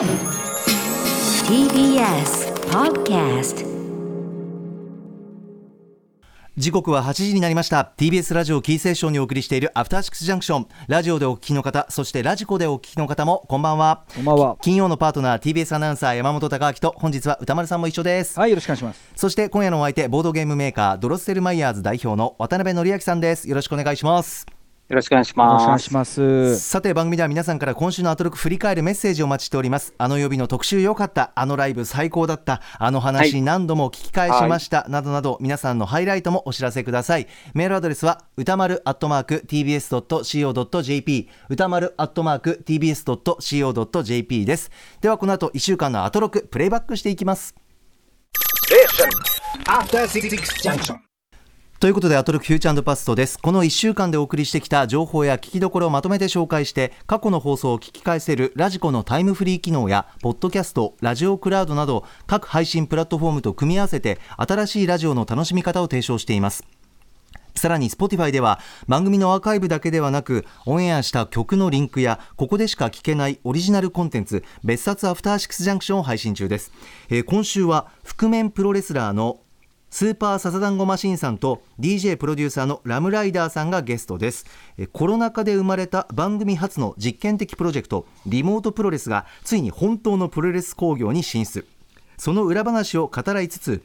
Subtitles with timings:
[0.00, 0.08] TBS
[2.70, 3.66] Podcast
[6.56, 7.92] 時刻は8時になりました。
[7.98, 10.68] TBS ラジオキーセーションにお送りしているアフターシックスジャンクション。
[10.88, 14.04] ラジオでお聞きの方そしてラジコでお聞きの方もこんばんは。
[14.14, 14.56] こんばんは。
[14.62, 18.40] 金曜のパートナー TBS アナウンサー山本貴明と本日は歌丸さんも一緒です。
[18.40, 19.02] はいよろしくお願いします。
[19.16, 23.46] そして今夜のお相手ボードゲームメーカードロッセルマイヤーズ代表の渡辺則明さんです。
[23.50, 24.46] よろしくお願いします
[24.90, 25.82] よろしくお願いしよろしくお願ます。
[25.82, 26.58] いします。
[26.58, 29.94] さて番組では皆さんから今週のアトロク振り返るメッセージをお待ちしております。
[29.98, 33.42] あの曜日の特集良かったあのライブ最高だったあの話はい。
[33.42, 37.28] 何度も聞き返しました、などなど皆さんのハイライトもお知らせください。
[37.54, 44.72] メールアドレスは歌丸アットマーク tbs.co.jp 歌丸アットマーク tbs.co.jp です。
[45.00, 47.54] ではこの後1週間のアトロクプレイバックしていきます。
[49.68, 50.28] After Six
[50.64, 51.09] Junction.
[51.80, 53.38] ということで、アトロクフューチャーパストです。
[53.38, 66.66] この1週間でお送りしてきた情報や聞きどころをまとめて紹介して、過去の放送を聞き返せるラジコのタイムフリー機能や、ポッドキャスト、ラジオクラウドなど、各配信プラットフォームと組み合わせて、新しいラジオの楽しみ方を提唱しています。
[67.54, 76.72] さらに Spotify では番組のアーカイブだけではなくオンエアした曲のリンクやここでしか聞けないオリジナルコンテンツ別冊アフターシックスジャンクションを配信中です、
[77.10, 79.40] えー今週は覆面プロレスラーの
[79.90, 84.46] スーパーサザダンゴマシンさんと DJ プロデューサーのラムライダーさんがゲストです。
[84.92, 91.66] コロナ禍で生まれた番組初の実験的プロジェクトリモートプロレスがついに本当のプロレス工業に進出。
[92.18, 93.82] その裏話を語らいつつ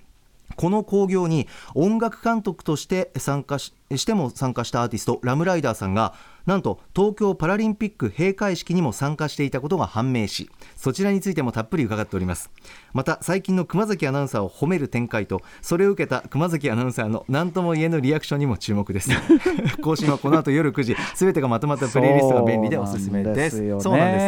[0.55, 6.13] この興行に音楽監督として参加ししても参加したアーティストラムライダーさんが
[6.47, 12.49] なんと東京パラリンピック閉会式にも参加していたことが判明しそちらについてもたっぷり伺っております。
[12.93, 19.09] また最近の熊崎アナウンサーを褒める展開とそれを受けた熊崎アナウンサーの何とも言えぬリアクションにも注目です。
[19.81, 23.57] 更新はこの後夜9時すべてがまとまったプレイリストが便利でおすすめです。
[23.79, 24.25] そうなんです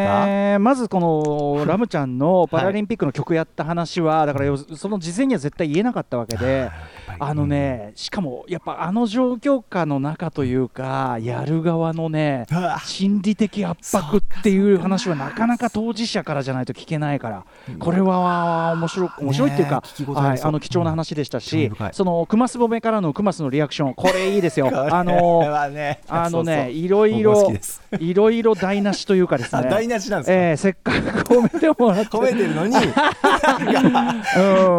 [0.56, 0.60] か？
[0.60, 6.70] まずこのラムちゃんのパラリンピックの曲やった話は、だからよその事前には絶対言えなかったわけで、
[7.20, 12.46] あのね、しかもやっぱあの状況下の中というか、やる側のね
[12.86, 17.46] 心理的圧迫っていう話はなかなか当事者からじゃないと聞けないから、
[17.80, 19.84] これは面白い面白いっていうか
[20.14, 24.68] はい、あの貴重な話でしたしそのクマスボメからのクマスのリアクション、これいいですよ。
[24.94, 25.44] あの
[26.08, 27.54] あのね、いろいろ
[28.00, 29.70] いろいろ台無しというかですあね。
[29.70, 30.92] 台無しなんですか、えーせっか
[31.24, 32.84] く褒めてもらって、褒めてるのにうん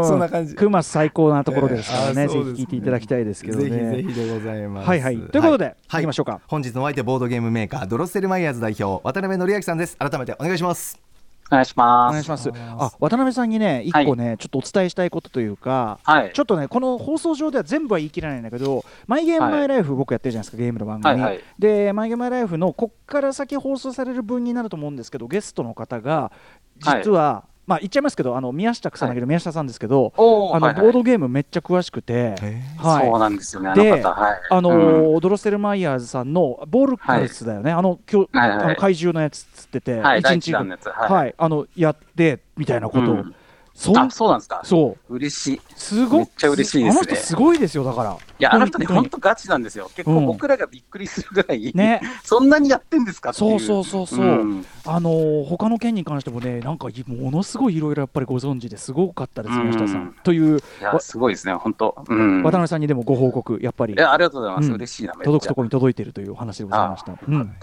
[0.07, 3.71] そんな感じクマス最高なところですからね、えーぜひ聞いていただきたいですけどね。
[3.71, 4.89] ぜひぜひでございます。
[4.89, 9.97] はいはいということでは行きましょうか本日のお相手ボードゲームメーカードロッセルマイヤーズ代表渡辺則明さんです。
[9.97, 11.08] 改めてお願いします。
[11.51, 12.11] お願いします。
[12.11, 12.51] お願いします。
[12.55, 15.99] あ、渡辺さんにね、一個ね、ちょっとお伝えしたいことというか。
[16.03, 16.33] はい。
[16.33, 21.15] ちょっとね、この放送上では全部は言い切らないんだけど、マイゲームマイライフ、僕やってるじゃないですか、ゲームの番組。
[21.15, 26.31] はいはいで、マイゲームマイライフのこっから先放送される分になると思うんですけど、ゲストの方が、
[26.79, 30.21] 実は、まあ言っちゃいますけど、あの宮下草薙の宮下さんですけど、あ
[30.59, 32.35] のボードゲームめっちゃ詳しくて、
[32.79, 33.07] はい。
[33.07, 34.15] そうなんですよね、あでの方。
[34.15, 34.41] はい。
[34.49, 35.17] あのうん。
[35.17, 38.59] ードロッセルマイヤーズさんのボルカルスだよね、あの今日、はいはい。
[38.59, 40.55] あの怪獣のやつつってて、はい、第一日。
[40.55, 41.35] はい、はい。
[41.37, 43.35] あのやってみたいなことを、うん
[43.79, 44.61] そんあ、そうなんですか。
[44.65, 45.55] そう嬉しい。
[45.55, 49.89] いすごめっちゃ嬉しいですねあの人すごいですよだからや、あの人ね、本当に本当ガチなんですよ。
[49.95, 53.61] 結うん構僕らがびっくりするぐらい、ね そんなにやってんですかっていう。
[53.61, 61.95] そうそうそうそうんあのー他の県に関してもねなんかものすごいいろいろやっぱりご存知ですごかったですうん宮下さんといういや、すごいですね、本当。
[62.09, 62.43] うん。
[62.43, 64.69] 渡辺さんにでもご報告やっぱりいや、ありがとうございます。
[64.69, 65.13] うん嬉しいな。
[65.15, 67.13] 届くところに届いているというお話でございました。
[67.13, 67.55] あうん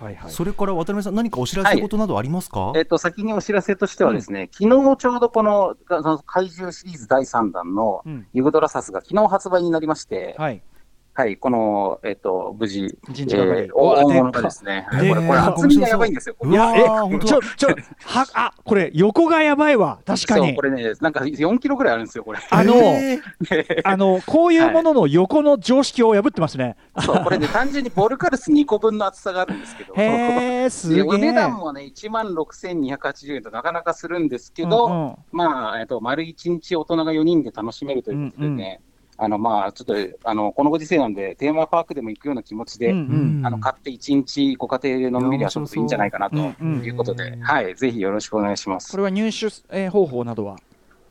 [0.00, 0.30] はいはい。
[0.30, 2.72] それから渡辺さん何かお知らせことなどありますか？
[2.76, 8.26] えっと、先にお知らせとしてはですね、昨日ちょうどこの、その怪獣シリーズ第3弾のうん。
[8.32, 10.62] ユグドラサスが昨日発売になりまして、はい
[11.18, 16.36] はい、この、えっと、無事、一日がかりえー大物がですね、これ、これ、厚みがやばいんですよ。
[16.44, 16.46] え
[17.26, 17.70] ちょちょ
[18.04, 19.98] はあこれ横がやばいわ。
[20.06, 20.46] 確かに。
[20.46, 22.38] そうこれね、なんか4キロぐらいあるんですよ、これ。
[22.48, 22.72] あの
[23.82, 26.76] あのこういうものの横の常識を破ってますね。
[27.00, 35.16] そう、これね、 単純にボルカルス2個分の厚さがあるんですけど、へえすげお値段もね、1万6280円となかなかするんですけど、うんうん。
[35.32, 38.80] まあ、えっと、丸1日大人が4人で楽しめるということでね、
[39.20, 42.98] あの、まあ、ちょっと、あの、このご時世なんで、テーマパークでも行くような気持ちで、うん
[43.40, 48.96] うんあの、買って1日ご家庭でのんびり遊ぶといいんじゃないかなとうんうんいうことで、はい、ぜひよろしくお願いしますこ。
[48.96, 50.56] れは入手、えー方法などは？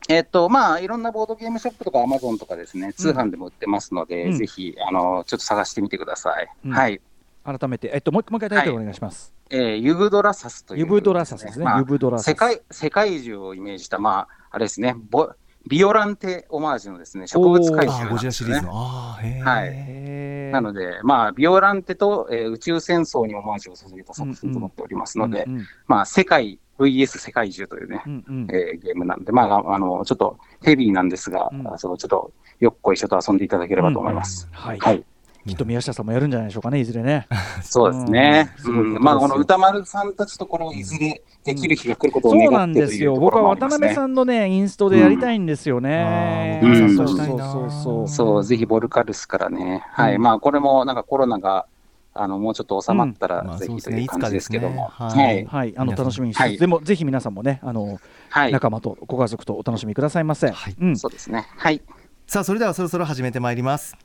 [0.08, 6.48] えっと、まあ、いろんなボードゲームショップとかアマゾンとかですね、通販でも売ってますので、うんぜひ、あの、ちょっと探してみてください。
[6.64, 7.00] うんはい。
[7.44, 9.32] 改めて、えっと、もう一もう一回タイトルお願いします。
[9.50, 11.64] えーユグドラサスという、ユブドラサスですね。
[11.64, 12.26] まあユブドラサス。
[12.28, 15.30] 世界、世界中をイメージした、まあ、あれですね、ボ
[15.68, 18.72] ビオランテオマージュのですね、植物怪あ獣ゴジラシリーズな
[19.18, 19.42] んですよね。
[19.42, 20.52] はい。
[20.52, 25.66] なので、まあ、ビオランテと、えー宇宙戦争にオマージュを捧げた作品となっておりますので、うんうん。
[25.86, 28.46] まあ、世界 VS 世界中というね、うんうん。
[28.50, 31.78] えーゲームなんで、まあ、あの、ちょっとヘビーなんですが、うん。
[31.78, 34.48] そのちょっとよっこいしょと遊んでいただければと思います。
[34.52, 35.04] はい、はい。
[35.46, 37.26] きっと宮下さんもやるんじゃないでしょうかねいずれね
[37.62, 38.54] そうですね。
[39.00, 43.42] まあ、この歌丸さんたちところいずれできる日が来ることをそう願なんでってというとこすよ僕は。
[43.42, 49.82] 渡辺さんのねインストでやりたいんですよね、うんそうそうそうそうそう、ぜひボルカルスからね。
[49.92, 50.16] はい。
[50.16, 51.66] うんまあ、これもなんかコロナが、
[52.14, 54.88] あの、もうちょっと収まったうんまら、ぜひという感じですけども。
[54.88, 55.44] はいはい。
[55.44, 57.98] はい、あの楽しみにして、はいでもぜひ皆さんもね、あの、
[58.30, 58.52] はい。
[58.52, 60.50] 仲間とご家族とお楽しみくださいませ。
[60.50, 61.46] はいうん、そうですね。
[61.56, 61.80] はい。
[62.28, 63.96] さあそれではそろそろ始めてまいります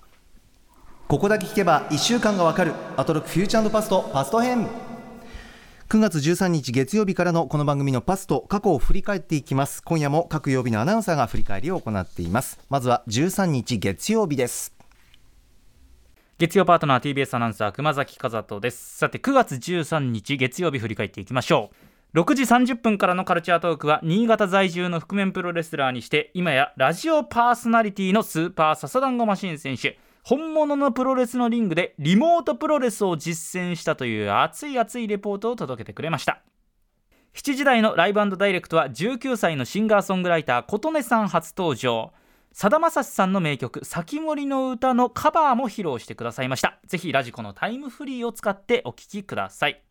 [1.08, 2.74] ここだけ聞けば1週間がわかる。
[2.98, 4.68] アトロクフューチャーパストパスト編。
[5.90, 9.84] 9月13日月曜日からのこの番組のパスト過去を振り返っていきます。
[9.84, 12.60] 今夜も各曜日のアナウンサーが振り返りを行っています。
[12.70, 14.74] まずは13日月曜日です。
[16.40, 18.98] 月曜パートナー TBS アナウンサー熊崎和人です。
[18.98, 21.70] さて9月13日月曜日振り返っていきましょ
[22.16, 22.20] う。
[22.20, 30.00] 6時30分からのカルチャートークは新潟在住の覆面プロレスラーにして今やラジオパーソナリティのスーパーササダンゴマシン選手。
[30.24, 36.42] 本物のプロレスのリングでリモートプロレスを実践したという熱い熱いレポートを届けてくれました。
[37.34, 42.14] 7時台のライブダイレクトは19歳のシンガーソングライター琴音さん初登場。
[42.54, 46.80] さだまさしさんの名曲「先森の歌」のカバーも披露してくださいました。
[46.86, 49.84] ぜひラジコのタイムフリーを使ってお聴きください。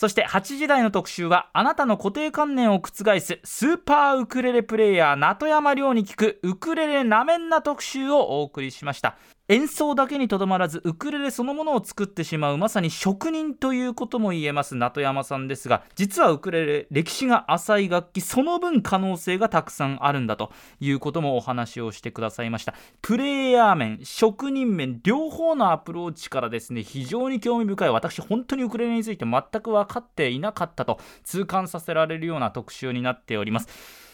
[0.00, 9.18] そして8時台の特集はあなたの固定観念を覆すスーパーウクレレプレイヤー名戸山亮に聞くウクレレなめんな特集をお送りしました。
[9.50, 22.76] 演奏だけにとどまらずウクレレそのものを作ってしまうまさに職人ということも言えます名戸山さんですが実はウクレレ歴史が浅い楽器その分可能性がたくさんあるんだということもお話をしてくださいました。
[23.02, 27.90] プレイヤー面職人面両方のアプローチからですね非常に興味深い。
[27.90, 33.68] 私本当にウクレレについて全く分かっていなかったと痛感させられるような特集になっております。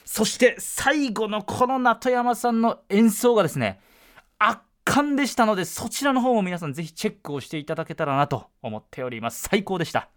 [0.07, 3.81] そして最後のこの名戸山さんの演奏がですね
[4.39, 9.49] 圧巻でしたのでそちらの方も皆さんぜひチェックをしていただけたらなと思っております。
[9.51, 10.09] 最高でした。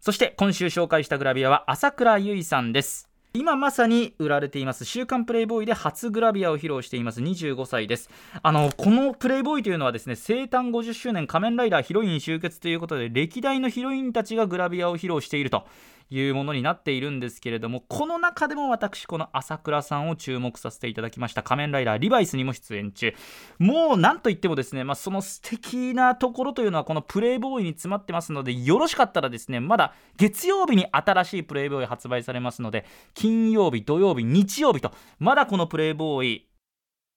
[0.00, 3.08] そして今週紹介したグラビアは朝倉優衣さんです。
[3.34, 7.20] 今まさに売られています「週刊プレイボーイ」で初グラビアを披露しています。
[7.20, 8.10] 25歳です。
[8.42, 15.66] あのこのプレイボーイというのはですね生誕50周年仮面ライダーヒロイン集結ということで歴代のヒロインたちがグラビアを披露していると。
[16.10, 21.42] いうものになっているんですけれどもこの中でも私この朝倉さんを注目させていただきました。
[21.42, 23.14] 仮面ライダーリバイスにも出演中。
[23.58, 36.48] もう何といってもですね、まあ、その素敵なところというのはこのプレイボーイに詰まってますのでよろしかったらですねまだ月曜日に新しいプレイボーイ発売されますので金曜日土曜日日曜日とまだこのプレイボーイ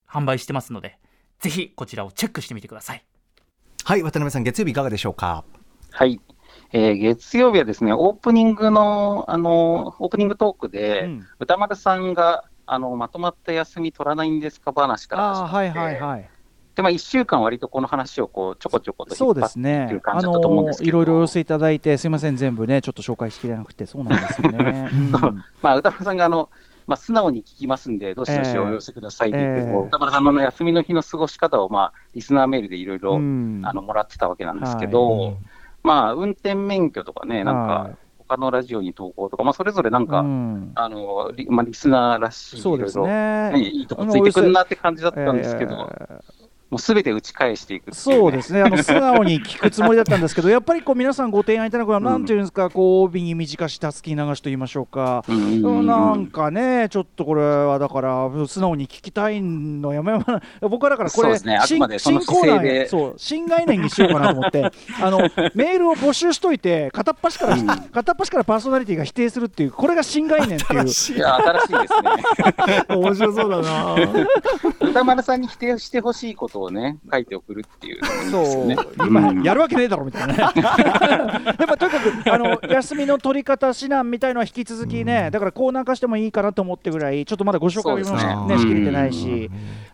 [0.08, 0.98] 販売してますので
[1.40, 3.04] ぜひこちらをチェックしてみてください。
[3.84, 5.44] はい渡辺さん月曜日いかがでしょうか？
[5.90, 6.20] はい。
[6.72, 11.26] えー月曜日はですね、オープニングの、あの、オープニングトークで、うん。
[11.38, 16.28] 歌丸さんが、あの、まとまった休み取らないんですか話からはいはいはい。
[16.74, 20.00] で、まあ、一週間割とこの話をこう、ちょこちょことそうです引っ張ってっていねう。
[20.00, 24.88] 感あじだったと思うんのですけど、いろいろお寄せいただいてすいません全部ねちょっと紹介しきれなくてそうなんですよね。
[24.92, 25.10] うん。
[25.60, 26.48] まあ、歌丸さんが、あの、
[26.86, 29.72] まあ、素直に聞きますんで、どしどしお寄せくださいって言って、ええ。
[29.72, 35.36] こう歌丸さんの休みの日の過ごし方を、まあ、リスナーメールでいろいろ、もらってたわけなんですけど、
[35.82, 40.72] まあ、運転免許とかね、なんはか、他のラジオに投稿とか、まあ、それぞれなんか、うん。
[40.74, 42.98] あの、リまあ、リスナーらしい、そうです。
[42.98, 46.41] ね、いいとこついてくるなって感じだったんですけど、えー
[46.72, 47.92] もうすべて打ち返していくね。
[47.94, 52.04] そうですね、あの素直に聞くつもりだったんですけど、 やっぱりこう皆さんご提案いただくのは、うん。
[52.04, 55.36] なんていうんですか、こう帯に短したすき流しと言いましょうか、うん。
[55.36, 61.60] うんうんうんなんかね、ちょっとこれはだから、素直に聞きたいのやめやめな、 僕はだからこれ、ね。
[61.66, 64.70] 新コーナーそう新概念にしようかなと思って、
[65.02, 65.18] あの
[65.54, 67.66] メールを募集しといて、片っ端から、うん。
[67.66, 71.16] 片っ端からパーソナリティが否定するっていう、これが新概念っていう。
[71.16, 72.84] いや、新しいですね。
[72.88, 73.96] 面白そうだな。
[74.80, 79.06] 歌丸さんに否定してほしいことをね、書いて送るっていうのもいいですそう。
[79.06, 81.52] 今うんやるわけねえだろみたいなね。
[81.58, 89.50] でもとにかくあの休みの取り方指南みたいのは引き続きね、だからコーナー化してもいいかなと思ってぐらい、ちょっとまだご紹介もねねしきれてないし、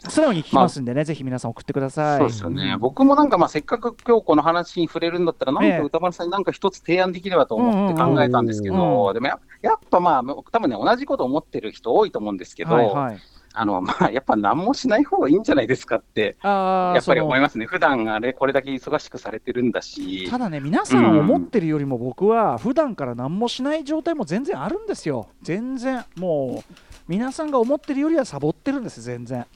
[0.09, 2.19] 素直に聞きますんでね、ぜひ皆さん送ってください。
[2.19, 2.77] そうですよね。
[2.79, 13.19] 僕もなんか、まあ、せっかく今日この話に触れるんだったら、なんええか歌丸さんになんか一つ提案できればと思って考えたんですけど、でもややっぱまあ、多分ね、同じこと思ってる人多いと思うんですけど、はいはい。
[13.55, 17.67] あの、まあ、やっぱ何もしない方がいいんじゃないですかって、やっぱり思いそますね。
[17.67, 20.31] 普段あれ、これだけ忙しくされてるんだしの。
[20.31, 25.29] ただね、皆さん思ってるよりも僕は普段から何もしない状態も全然あるんですよ。
[25.43, 26.75] 全然もう
[27.09, 29.47] 皆さんが思ってるよりはサボってるんです全然。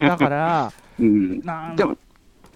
[0.00, 1.40] だから うん。
[1.40, 1.96] なんでも、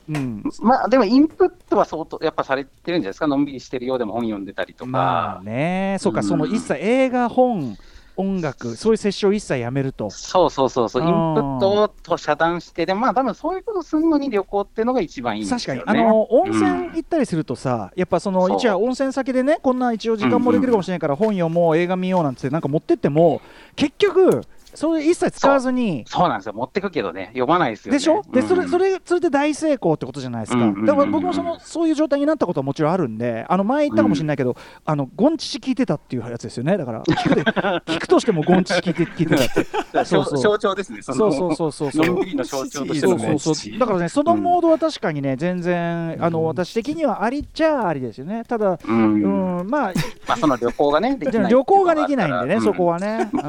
[0.09, 4.91] うん、まあでもインプットは相当やっぱされてるんじゃないですか、のんびりしてるようでも本読んでたりとか。
[4.91, 7.77] まあねそうか、うんその一切映画本
[8.17, 10.11] 音楽そういう接種を一切やめると。
[10.11, 15.51] そうそうそうそう、インプットをと遮断して、でもまあ多分そういうことするのに旅行っていうのが一番いいね。
[15.51, 23.41] 確かに、あの温泉行ったりするとさ、やっぱその一応温泉先でねこんな一応時間もできるかもしれないから本読もう映画見ようなんてなんか持ってっても
[23.77, 24.43] 結局
[24.75, 26.05] それ一切使わずに。
[26.07, 26.29] そう。
[26.29, 27.99] なんですよ、持ってくけどね、読まないですよ、ね。
[27.99, 28.23] でしょ？
[28.33, 30.87] でそれうんそれそれで大成功ってことじゃないですか、うんうんうんうん。
[30.87, 36.77] だから僕もそのそういう状態になったことはもちろんあるんであの前言ったかもしれないけど、あのゴンチチ聞いてたっていうやつですよね。
[36.77, 40.39] だから聞くで聞くとしてもゴンチチ聞いて聞いてたって そうそう。
[40.39, 48.43] 象徴ですね、そのそうそうそうそうのんびりの象徴としてのそうそうそうだからねそのモードは確かにね全然あの私的にはありっちゃありですよね。
[48.47, 49.15] ただうん。
[49.59, 49.93] うんまあ
[50.27, 52.63] まあ、その旅行がね、できない旅行ができないんでね、うん。
[52.63, 53.31] そこはね。
[53.33, 53.41] うん。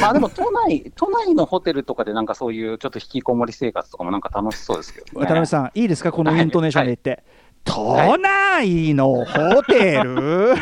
[0.00, 0.63] まあでも都内、
[0.96, 5.26] 都内のホテルとかでなんかそういうちょっと引きこもり生活とかもなんか楽しそうですけどね。
[5.26, 7.24] 渡辺さん、いいですか、このイントネーションで言って。
[7.64, 10.52] 都内のホテル、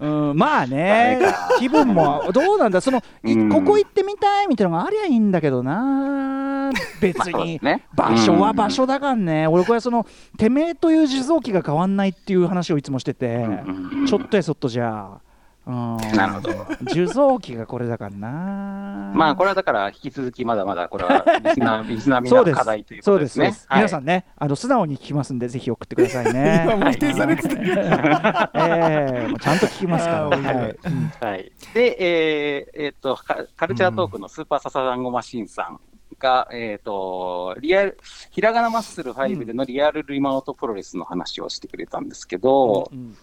[0.00, 1.18] うん、まあね、
[1.58, 3.48] 気分もどうなんだ、そのいうん。
[3.50, 7.60] ここ行ってみたいみたいなのがありゃいいんだけどな、別に。
[7.94, 10.06] 場所は場うん所だからね、俺、これ、その
[10.38, 14.06] てめえという地蔵記が変わんないっていう話をいつもしてて、うん。
[14.06, 15.31] ちょっとやそっとじゃあ。
[15.64, 19.12] うんなるほど受像機がこれだからな。
[19.14, 23.68] まあこれはだから引き続きまだまだこれはリスナー リスナーみんなの課題ということですすねそうです。
[23.70, 26.62] 皆さんんね、あの素直に聞きますんで、ぜひ送ってくださいね。
[26.66, 30.28] 今も否定されてたええちゃんと聞きますから。
[30.28, 35.80] はいで、えーえーっとカカルチャートークのスーパーササダンゴマシンさん
[36.18, 37.98] が、えーっとリアル
[38.30, 43.16] ひらがなマッスル5でのリアルリモートプロレスの話をしてくれたんですけど、うん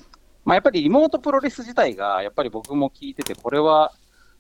[0.50, 3.94] まあ、やっぱりリモートプロレス自体が、やっぱり僕も聞いてて、これは、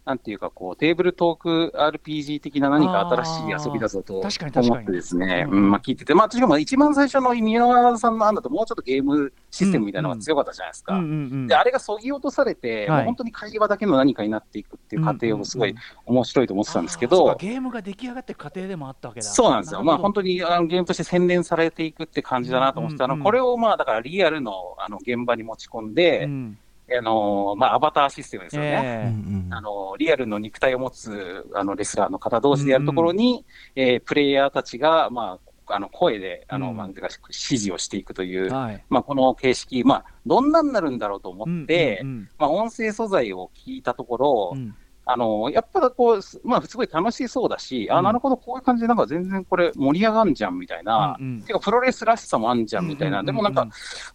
[0.10, 10.94] なんていうか、こう、テーブルトーク RPG 的な何か新しい遊びだぞと思ってですね、うんうんまあ聞いてて、まあ、しかも一番最初の宮川さんの案だと、もうちょっとゲームシステムみたいなのが強かったじゃないですか。
[10.96, 12.98] うんうんうんで、あれがそぎ落とされて、はい。
[12.98, 15.82] もう本当に会話だけの何かになっていくっていう過程をすごいうんうん
[16.18, 19.28] 面白いと思ってたんですけあーそうど、かゲームが出来上がってる過程でもあったわけだ。
[19.28, 19.84] そうなんですよ。
[19.84, 23.26] まあ本当当にあのゲームとして洗練されていくって感じだなと思ってたの、うんうんうん。
[23.26, 26.58] これをまあだからリアルのあの現場に持ち込んで、うん
[26.98, 28.70] あのまあ、アバターシステムですよね。
[28.70, 29.48] ええ。
[29.52, 36.78] あのリアルの肉体を持つあのレスラーの方同士でやるところに、えープレイヤーたちが、まあ、あの声であの、うん。
[36.78, 38.84] まあ、指示をしていくという、はい。
[38.90, 42.30] まあ、この形式、まあ、どんなになるんだろうと思って、うんうん。
[42.38, 44.76] まあ、音声素材を聞いたところ、うん
[45.12, 47.98] あのやっぱこう、すまあ、すごい楽しそうだし、うん。
[47.98, 51.42] あなるほど、こういう感じで、なんか全然これ、盛り上がんじゃんみたいな、うんうん。
[51.42, 53.68] てかプロレスらしさもあんじゃんみたいな、うんでもなんか、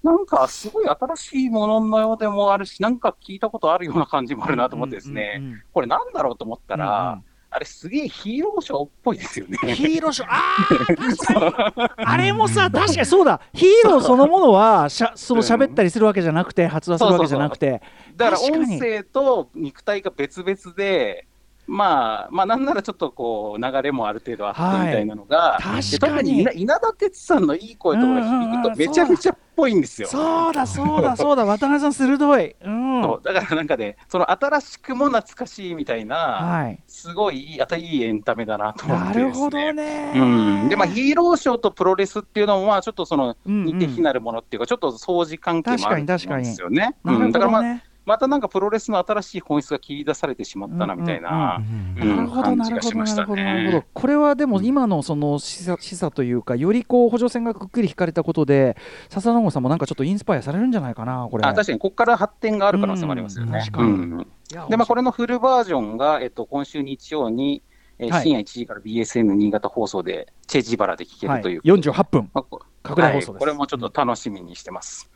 [0.04, 7.20] なんかすごい新しいもののようでもあるし、なんか聞いたことあるような感じもあるなと思ってですね、うんうんうんこれなんだろうと思ったら、
[7.56, 9.74] あれすげえヒーローショーっぽいですよね。
[9.74, 10.96] ヒーローショー、あー
[11.72, 12.04] 確かに。
[12.04, 17.80] あれもさ、確かにそうだ、ヒーローそのものはしゃその喋ったりするわけじゃなくて、発話するわけじゃなくて、
[18.16, 21.28] だから音声と肉体が別々で、
[21.66, 30.08] まあ、まあなんならちょっとこう流れもある程度あってみたいなのが、はいで確かに特に稲稲田哲さんのいい声とかが響くとめちゃめちゃっぽいんですよ。
[30.08, 32.56] そうだ、そうだ、そうだ、渡辺さん、鋭い。
[32.60, 33.02] うん。
[33.02, 36.82] そうだからなんかね、その新しくも懐かしいみたいな、はい。
[36.86, 39.22] すごいいい、あたいいエンタメだなと思ってですね。
[39.22, 40.12] なるほどね。
[40.14, 40.24] う
[40.66, 46.96] ん、で、まあ、ヒーローショーとプロレスっていうのも、まあ、ちょっとその、似て非なるものっていうか、ちょっと相似関係もあるんですよね。
[47.04, 51.60] なるほどねうん、だから、まあ、またなんかプロレスの新しい本質が切り出されてしまったな、みたいな、
[51.96, 53.86] なるほど、感なるほど、じがしましたなるほど、なるほどね。。
[53.92, 58.76] これはでも今のその示唆示唆というか、よりこう補助線がくっきり引かれたことで、
[59.08, 61.44] 笹野さんもなんかちょっとインスパイアされるんじゃないかな、これ。
[61.44, 63.66] あ確かに、ここから発展がある可能性もありますよね。
[63.76, 64.26] うん
[64.68, 67.62] で、まあ、これのフルバージョンが、えっと、今週日曜に、
[67.98, 71.60] えーはい深夜1時から BSN 新潟放送で、チェジバラで聞けはいるという。
[71.62, 73.30] 48分、まあこ拡大放送です。
[73.30, 75.10] はい、これもちょっと楽しみにしてます。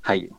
[0.00, 0.30] はい。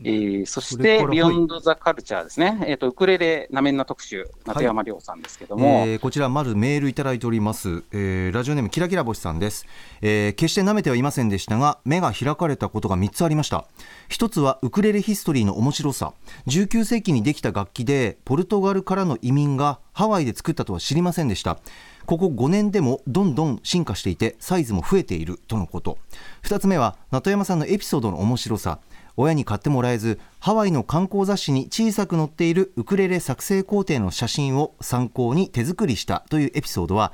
[0.00, 2.62] えーそしてビヨンド・ザ・カルチャーですね。
[2.66, 9.66] えっ、と、ウクレレなめんな特集、夏山亮さんですけども、えーこちらまずメールいただいております、えーラジオネームキラキラ星さんです、
[10.02, 13.66] えー決して舐めてはいませんでしたが目が開かれたことが3つありました。
[14.08, 16.12] 一つはウクレレヒストリーの面白さ。
[16.46, 21.58] 19世紀にできた楽器でポルトガルからの移民がハワイで作ったとは知りませんでした。
[22.04, 25.98] ここ5年でもどんどん進化していてサイズも増えているとのこと。
[26.44, 28.78] 2つ目は名山さんのエピソードの面白さ
[29.16, 37.12] 親に買ってもらえずハワイの観光雑誌に小さく載っているウクレレ作成工程の写真を参考に手作りしたというエピソードは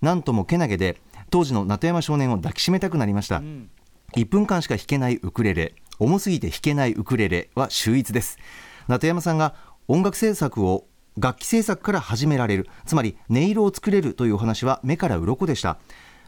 [0.00, 3.42] なんともけなげで当時の名山少年を抱きしめたくなりました、
[4.16, 8.38] 1分間しか弾けないウクレレ重すぎて弾けないウクレレは秀逸です。
[8.88, 9.54] 名山さんが
[9.86, 10.86] 音楽制作を
[11.18, 15.78] 楽器制作から始められるつまり音色を作れるというお話は目から鱗でした。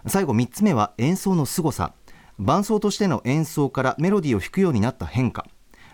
[0.07, 1.95] 最後3つ目は演奏の凄さ
[2.43, 5.47] 伴奏としての演奏からメロディーを弾くようになった変化。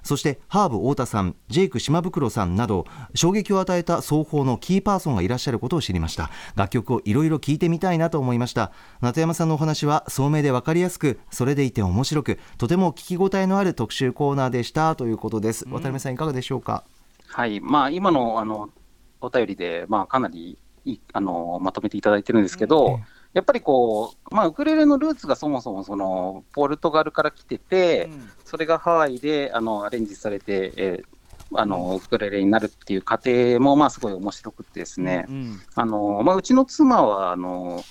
[0.03, 6.31] そしてハーブ太田さんジェイク島袋さんなど衝撃を与えた双方のキーパーソンがいらっしゃることを知りました。
[6.55, 8.73] 楽曲をいろいろ聴いてみたいなと思いました。
[9.03, 14.95] 夏山さんのお話は聡明で分かりやすくそれでいて面白くとても聞き応えのある特集コーナーでした。
[14.95, 16.85] ということです、渡辺さんいかがでしょうか？
[17.27, 18.71] はい、まあ、今のあの
[19.21, 20.57] お便りで、まあ、かなり
[21.13, 23.01] あのまとめていただいてるんですけど、
[23.35, 28.11] やっぱりこう、まあ、ウクレレのルーツがそもそもそのポルトガルから来てて、
[28.45, 31.19] それがハワイであのアレンジされて、えー
[31.55, 37.83] あのウクレレになるっていう過程もまあすごい面白くてですね、うんあのまあ、うちの妻はあの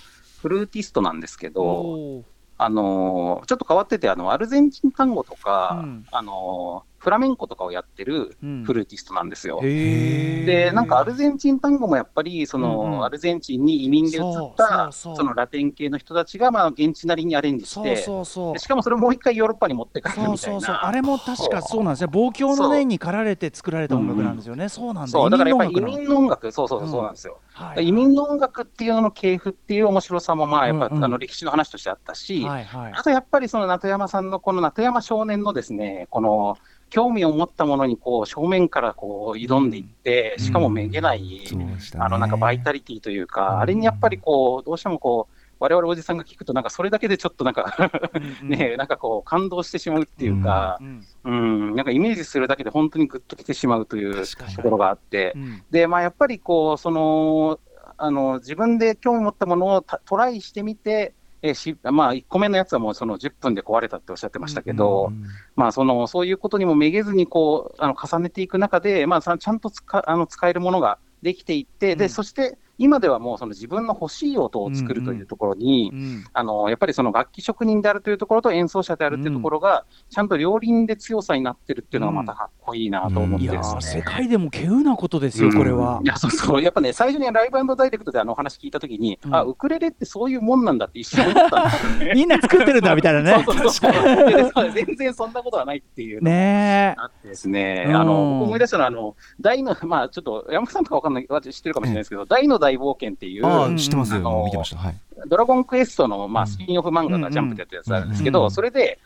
[0.41, 2.24] フルーティストなんですけど、
[2.58, 6.06] あのちょっと変わっててあの、アルゼンチン単語とか、うん。
[6.12, 8.63] あのフラメンコとかをやってるうん。
[8.63, 9.59] フルーティストなんですよ。
[9.61, 10.45] へー。
[10.45, 12.91] で、なんかアルゼンチン単語もやっぱり、その、うん。
[12.93, 15.15] うんアルゼンチンに移民で移った、そうそうそう。
[15.17, 18.53] そのラテン系の人たちが、まあ、現地なりにアレンジしそうて、そうそう。
[18.53, 20.57] でしかもそれをもう一回ヨーロッパに持って帰るそうみたいな。
[20.57, 25.07] そうそうあれも確かそうなんですね望郷の念に駆られて作られた音楽なんですよね、そうなんだ。
[25.07, 26.51] そう、だからやっぱり移移民の音楽。
[26.51, 26.91] そうそうそう、うん。
[26.91, 27.39] そうなんですよ。
[27.53, 30.97] はい移民の音楽っていうのの系譜っていう面白さも、まあ、やっぱ、うん。
[30.97, 32.93] うんあの歴史の話としてあったし、はいはい。
[32.93, 36.57] あとやっぱりその名戸山さんのこの名戸山少年のですね、この
[36.89, 42.06] 興味を持ったものにこう正面からこう挑んでいって、しかもめげない、そうでしたね。
[42.06, 47.91] あのなんかバイタリティというか、あれにやっぱりこう、どうしてもこう、我々おじさんが聞くと、なんかそれだけでちょっとなんか
[48.44, 51.32] ね、なんかこう、感動してしまうっていうかう、んう
[51.72, 54.25] ん、なんかイメージするだけで本当にグッときてしまうという
[54.56, 55.34] ところがあって。
[55.36, 55.63] う、ん。
[55.72, 57.60] で、まあやっぱりこう、その、
[57.98, 65.12] あの、自分で興味持ったものをたトライしてみて、えーしまあ、1個目のやつはもうその10分で壊れたっておっしゃってましたけど、
[65.56, 71.98] まあ、そのそういうことにもめげずにこうあの重ねていく中で、まあ、さちゃんと使あの使えるものができていって、うん。
[72.00, 76.25] でそして今ではもうその自分の欲しい音を作るというところに、うん。
[76.34, 83.60] あのやっぱりその楽器職人であるというところと演奏者であるというところが、ちゃんと両輪で強さになってるっていうのがまたかっこいいなと思ってですね。
[83.60, 85.98] ー世界でも稀有なことですよ、これは。
[86.00, 86.07] うんい。
[86.07, 89.36] や、そうそう、やっぱね、最初にライブダイレクトであのお話聞いたときに、うん。
[89.36, 92.12] あ、ウクレレってそういうもんなんだって一瞬思ったんですよね。
[92.15, 93.45] みんな作ってるんだみたいなね。
[94.73, 97.95] 全然そんなことはないっていうねあってですね、うん。
[97.95, 104.13] あの僕思い出したのは、あの大の、まあちょっと山本さんとかわかんない、知ってるかもしれないですけど、大の大冒険っていう、あ知ってます。
[104.13, 104.77] よ、あの見てました。
[104.77, 104.95] はい。
[105.27, 106.49] ドラゴンクエストの、まあ、うん。
[106.49, 108.51] スピンオフ漫画がジャンプでやってるやつあるんですけど、うん。
[108.51, 108.99] それで、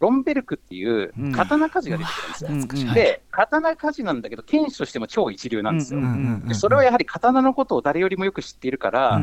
[0.00, 1.32] ロンベルクっていううん。
[1.32, 2.50] 刀鍛冶が出てくるんですよ。
[2.50, 2.88] うん。
[2.88, 6.00] うんで、刀鍛冶なんだけど、剣士としても超一流なんですよ。
[6.46, 9.18] でそれはやはり刀のことを誰よりもよく知っているから、あ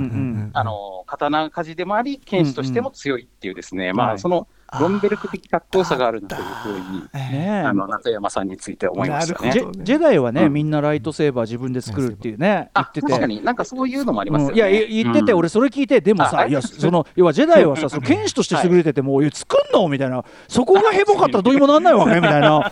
[0.63, 4.20] の刀鍛冶でもあり、剣士としても強いっていうですね、まあ、はい。
[4.20, 4.48] その
[4.80, 9.52] ロンベルク的かっこよさがあるなというふうに、ねあの中山さんについて思いましたね。
[9.52, 9.60] ジ。
[9.60, 10.54] ェジェダイはね、うん。
[10.54, 13.08] みんなライトセーバー自分で作るっていうね、言あってて。
[13.08, 13.44] 確かに。
[13.44, 14.52] なんかそういうのもありますよね。
[14.52, 14.58] うん。
[14.58, 15.38] いやい言ってて、うん。
[15.40, 19.88] 俺それ聞いてでもさ、あいやその要はジェダイはさその剣士として優れてても、いや作んの？
[19.88, 20.24] みたいな。
[20.48, 22.72] そこがヘボかったらどうにもなんないわけみたいな。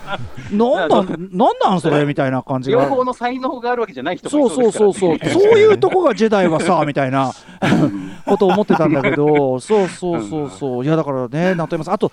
[0.52, 2.04] なんなんなんなんそれ？
[2.04, 2.82] みたいな感じが。
[2.82, 5.18] 両方の才能があるわけじゃない人そうもいそうそうですからね。
[5.32, 7.32] そうそうそういうとこがジェダイはさみたいな
[8.26, 9.58] ことを思ってたんだけど。
[9.60, 10.84] そうそうそうそう。
[10.84, 11.94] いやだからねなんと言います。
[11.94, 12.12] あと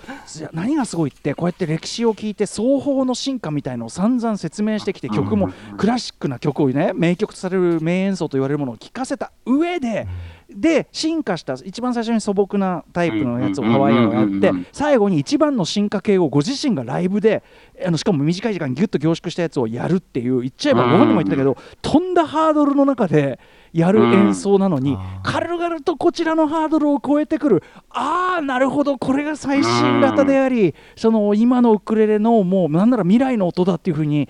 [0.53, 10.07] 何がすごいってこうやって歴史を聞いて双方の進化みたいのを散々説明してきて曲もクラシックな曲をね名曲とされる名演奏と言われるものを聴かせた上で
[10.49, 17.43] で進化した一番最初に素朴なタイプのやつをハワイアンをやって最後に一番の進化系をご自身がライブで
[17.83, 23.39] あのしかも短い時間にギュッと凝縮したやつをやるっていう言っちゃえばご本人も言ってたけど飛んだハードルの中で
[23.73, 24.99] やる演奏なのにうん。
[25.23, 27.63] 軽々とこちらのハードルを超えてくる。
[27.89, 34.29] ああなるほどこれが最新型でありその今のウクレレのもうなんなら未来の音だっていうふうに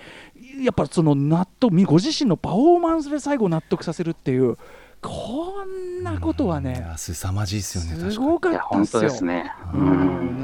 [0.62, 4.56] やっぱその納得ご自身のパフォーマンスで最後納得させるっていう
[5.04, 9.10] こんなことはいねや凄まじいですよね確かにすごかいや、本当ったですよ。
[9.10, 9.52] ですね。
[9.74, 9.86] ううん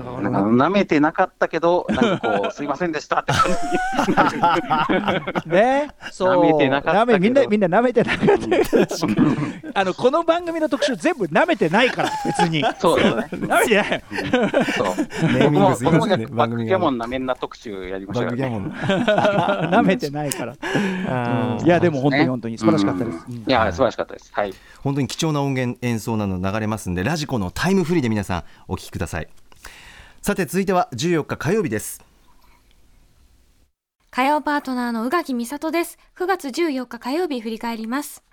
[0.01, 0.05] ん。
[0.05, 3.33] だかなんから舐めてなかったけど、なんかこう、 すいませんでしたって
[4.13, 5.49] 感じ。
[5.49, 6.43] ね、そう。
[6.45, 8.61] 舐めてなかったけど舐めみんなみんな舐めてなかったけど。
[9.73, 12.63] あのこの番組の特集全部舐めてないから別に。
[12.79, 13.29] そうですね。
[13.33, 14.03] 舐めてない。
[14.77, 14.87] そう。
[15.33, 18.37] ネーミングすい僕もませんねバックギャモンンなめんな特集やりましバたよね。
[18.37, 20.53] ックギャモン舐めてないから。
[20.53, 23.25] いやでも本当にね本当に素晴らしかったです。
[23.29, 24.31] うんいや、素晴らしかったです。
[24.35, 24.50] はい。
[24.83, 29.29] 本当に貴重な音源演奏など流れますんでラジコのタイムフリーで皆さんお聞きください
[30.23, 32.05] さて続いては14日火曜日です
[34.13, 35.97] 火曜パートナーの宇垣美里です。
[36.17, 38.25] 9月14日火曜日振り返ります。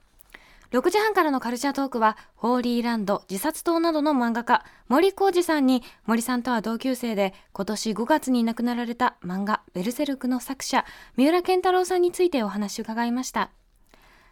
[0.72, 10.84] 6時半からのカルチャートークは、ホーリーランド、自殺島などの漫画家、森浩二さんに、森さんとは同級生で、今年5月に亡くなられた漫画、ベルセルクの作者、
[11.16, 13.52] 三浦健太郎さんについてお話を伺いました。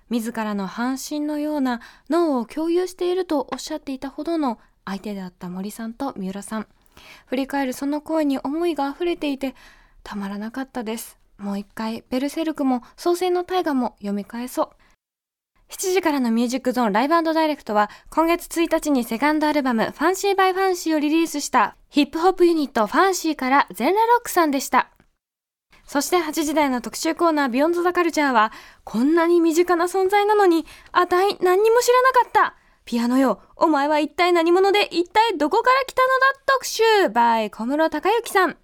[0.09, 6.67] 自らの半身のような脳を共有しているとおっしゃっていたほどの相手であった森さんと三浦さん。
[7.25, 9.55] 振り返るその声に思いが溢れていて
[10.03, 11.17] たまらなかったです。
[11.37, 14.69] もう一回ベルセルクも創世のタイガも読み返そう。
[15.69, 24.94] 7時からのミュージックゾーンライブダイレクトは今月1日にセカンドアルバム FNCY BY FNCY をリリースしたヒップホップユニット FNCY から ZEN-LA-ROCK さんでした。
[25.85, 28.51] そして8時台の特集コーナービヨンドザカルチャーは
[28.83, 32.55] こんなに身近な存在なのにあたい何にも知らなかった。
[32.85, 36.41] ピアノよお前は一体何者で一体どこから来たのだ？
[36.45, 38.57] 特集 by 小室孝之さん。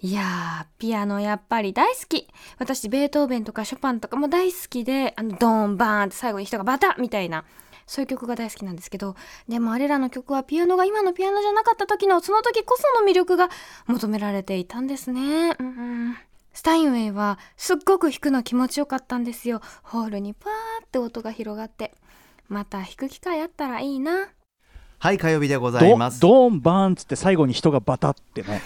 [0.00, 2.28] いやー、ピアノやっぱり大好き。
[2.58, 7.44] 私、ベートーベンとかショパンとかも大好きで、あの、ドーン、バーンって最後に人がバタッみたいな、
[7.86, 9.16] そういう曲が大好きなんですけど、
[9.48, 13.48] でもあれらの曲はピアノが今のピアノじゃなかった時の、その時こその魅力が
[13.86, 15.56] 求められていたんですね。
[15.58, 15.70] うんう
[16.10, 16.16] ん。
[16.56, 19.60] スタインウェイはすっごく弾くの気持ちよかったんですよ。
[19.82, 21.92] ホールにパーって音が広がって。
[22.48, 24.28] また弾く機会あったらいいな。
[24.98, 26.18] はい火曜日でございます。
[26.18, 28.62] ドドーンバーンっつって最後に人がバタってね。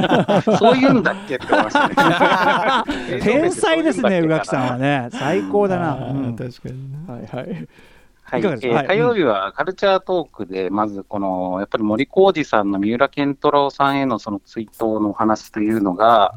[0.58, 3.20] そういうんだっけって思いましたね。
[3.20, 5.10] 天才ですね宇垣さんはね。
[5.12, 6.36] 最高だな、うん。
[6.36, 7.68] 確かにねはいはい。
[8.22, 16.34] はい、えー火曜日はカルチャートークで、まずこの、やっぱり森浩二さんの三浦健太郎さんへのその追悼のお話というのが、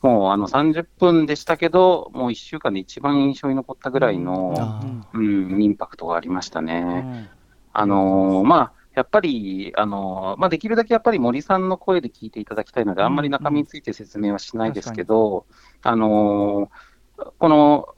[0.00, 4.80] もうあの30分でしたけど、もう1週間で一番印象に残ったぐらいの、あ
[5.12, 6.80] うん、インパクトがありましたうね。
[6.82, 7.28] ん。
[7.72, 15.46] あのーまあ、やっぱり、あのーまあ、できるだけやっぱり森さんの声で聞いていただきたいので、うんあんまり中身について説明はしないですけど、
[15.82, 17.88] あのーこの、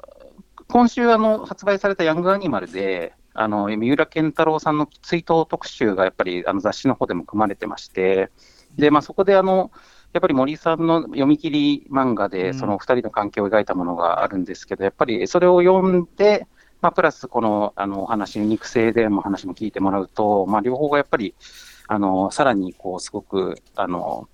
[0.68, 8.30] 今週あの発売されたヤングアニマルで、あの三浦健太郎さんの追悼特集がやっぱりあの雑誌の方でも組まれてまして、
[8.76, 9.70] でまあ、そこであの
[10.12, 12.30] やっぱり森さんの読み切り漫画うん。
[12.30, 16.46] で、その二人の関係を描いたものがあるんですけど、やっぱりそれを読んで、
[16.80, 21.34] まあ、プラスこのあのお話、肉声でも話も聞いてもらうと、まあ、両方がやっぱり、
[21.86, 24.28] あのさらにこうすごくあの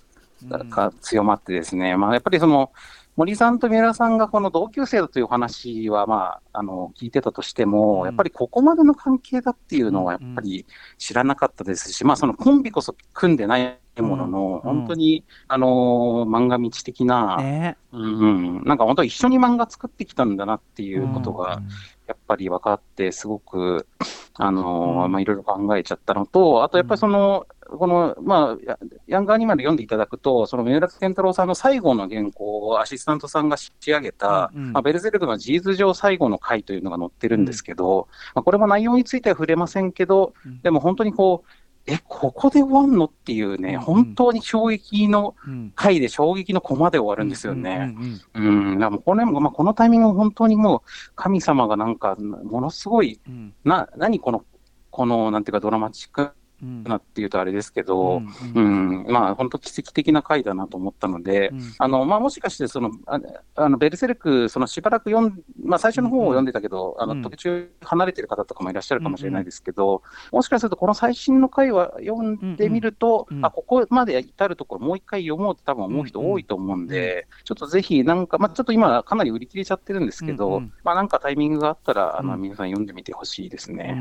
[1.01, 2.71] 強まってですね、まあ、やっぱりその
[3.15, 8.05] 森さんと三浦さんがこの同級生だという話は、まあ、あの聞いてたとしても、うん。
[8.05, 10.67] やっぱりここまでの関係だっていうのはやっぱり
[10.99, 14.73] 知らなかったですし、まあ、そのコンビこそ組んでないものの、うん。
[14.79, 17.77] 本当に、あの漫画道的な、ね。
[17.91, 18.01] うん。
[18.01, 21.61] うん、なんか本当一緒に漫画作ってきたんだなっていうことが、
[22.07, 23.87] やっぱり分かって、すごく、
[24.35, 25.11] あのーうん。
[25.11, 34.73] まあ、いろいろ考えちゃったのと、あとやっぱりその、この、まあ、やヤングアニマル読んでいただくと、その三浦健太郎さんの最後の原稿をアシスタントさんが仕上げた、うんうん。
[34.73, 40.61] まあ、ベルゼルクの事実上最後の回というのが載ってるんですけど、まあ、これも内容については触れませんけど、うん。
[40.61, 41.49] でも本当にこう、
[41.87, 45.71] え、ここで終わんのっていうね、本当に衝撃のうん。
[45.73, 47.95] 回で衝撃のコマで終わるんですよね。
[48.35, 53.53] うんだからもうこれも、まあ、このタイミング、本当にもう、神様がなんか、ものすごい、うん。
[53.63, 54.43] な、何この、
[54.91, 56.29] この、なんていうか、ドラマチックうん
[56.61, 59.03] なっていうとあれですけど、ううん。
[59.03, 61.61] ん、まあ、本当奇跡的な回だなと思ったので、うん。
[61.77, 63.19] あの、まあ、もしかして、その、あ
[63.55, 67.21] あの、ベルセルク、そのしばらく読ん、まあ、最初の方を読んでたけど、あうん。
[67.21, 82.41] の、途中離れてる方とかもいらっしゃるかもしれないですけど、もしかすると、この最新の回は読んでみると、あ、ここまで至るところ、もう一回読もうって多分思う人多いと思うんで、ちょっとぜひ、なんか、まあ、ちょっと今、かなり売り切れちゃってるんですけど、まあ、なんかタイミングがあったら、あの、うん。
[82.41, 83.95] 皆さん読んでみてほしいですうね。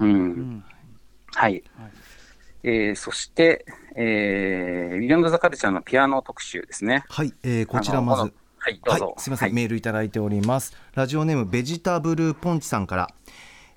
[0.00, 0.64] うん
[1.34, 1.52] はい。
[1.76, 1.90] はい
[2.64, 7.04] えーそして、えー、ビヨンドザカルチャーのピアノ特集ですね。
[7.10, 9.04] はい、えーこちらまずはい、どうぞ。
[9.04, 10.74] はい、すみません、はいメールいただいております。
[10.94, 13.08] ラジオネームベジタブルポンチさんから。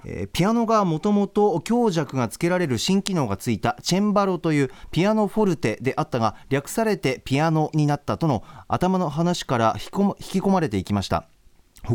[0.05, 11.27] えーピアノがもともと強弱がつけられる新機能がついたチェンバロというピアノフォルテであったが略されてピアノになったとの頭の話から引き込まれていきました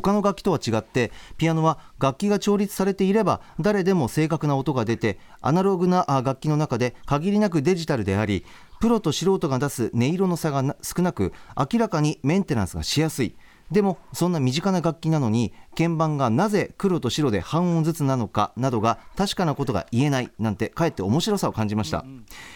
[0.01, 8.45] 他の楽器とは違ってピアノは楽器が調律されていれば誰でも正確な音が出てアナログなあ楽器の中で限りなくデジタルであり
[8.81, 13.37] プロと素人が出す音色の差がな少なく明らかにメンテナンスがしやすい。
[13.73, 22.05] でもそんな身近な楽器なのに鍵盤がなぜ黒と白で半音ずつなのかなどが確かなことが言えないなんてかえって面白さを感じました、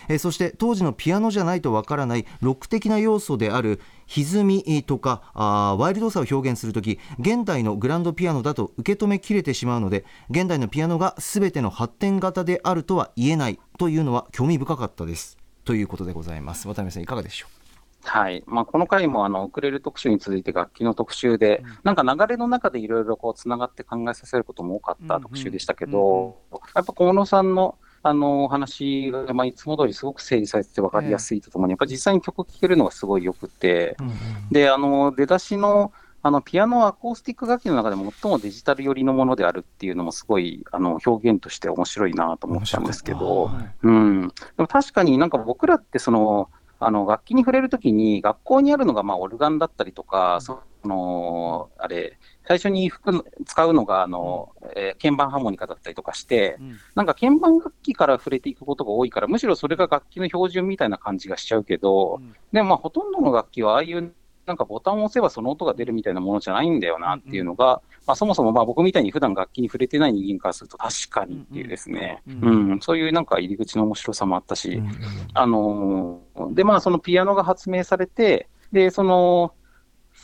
[0.08, 15.36] えーそして当時のピアノじゃないとわからないロック的な要素である歪みとかあーワイルドさを表現するとき現代のグランドピアノだと受け止めきれてしまうので現代のピアノが全ての発展型であるとは言えないというのは興味深かったです。
[15.64, 16.68] ということでございます。
[16.68, 17.48] 渡辺さんいかがでしょ
[18.04, 18.44] はい。
[18.46, 26.36] まあ、この回も、あの、ウクレレ特集に続いて楽器の特集で、なんか流れの中でいろいろこう、つながって考えさせることも多かった特集でしたけど、
[26.76, 27.76] やっぱ小野さんの、
[28.08, 33.96] あの、お話が、まあ、いつも通りすごく整理されてて分かりやすいとともに、やっぱ実際に曲聴けるのがすごいよくて、
[34.52, 35.92] で、あの、出だしの、
[36.22, 43.48] あのピアノはアコースティック楽器の中で最もデジタル寄りのものであるっていうのもすごいあの表現として面白いなと思ったんですけど、
[43.82, 50.40] うん、でも確かになんか僕らってそのあの楽器に触れるときに学校にあるのがまあオルガンだったりとか、
[50.86, 52.92] そのあれ最初に
[53.44, 56.76] 使うのがあの、えー鍵盤ハーモニカだったりとかして、うん。
[56.94, 62.34] なんか鍵盤楽器から触れていくことが多いから、むしろそれが楽器の標準みたいな感じがしちゃうけど、うん。
[62.52, 64.14] でもまあほとんどの楽器はああいう
[64.46, 72.72] なんかボタンを押せばその音が出るみたいなものじゃないんだよなっていうのが、まあ、そもそもまあ僕みたいに普段楽器に触れてない人間からすると確かにっていうですね、ううん。
[72.74, 72.80] ん。
[72.80, 74.90] そういうなんか入り口の面白さもあったし、うん。
[75.34, 79.52] あのーで、まあ、そのピアノが発明されて、で、その、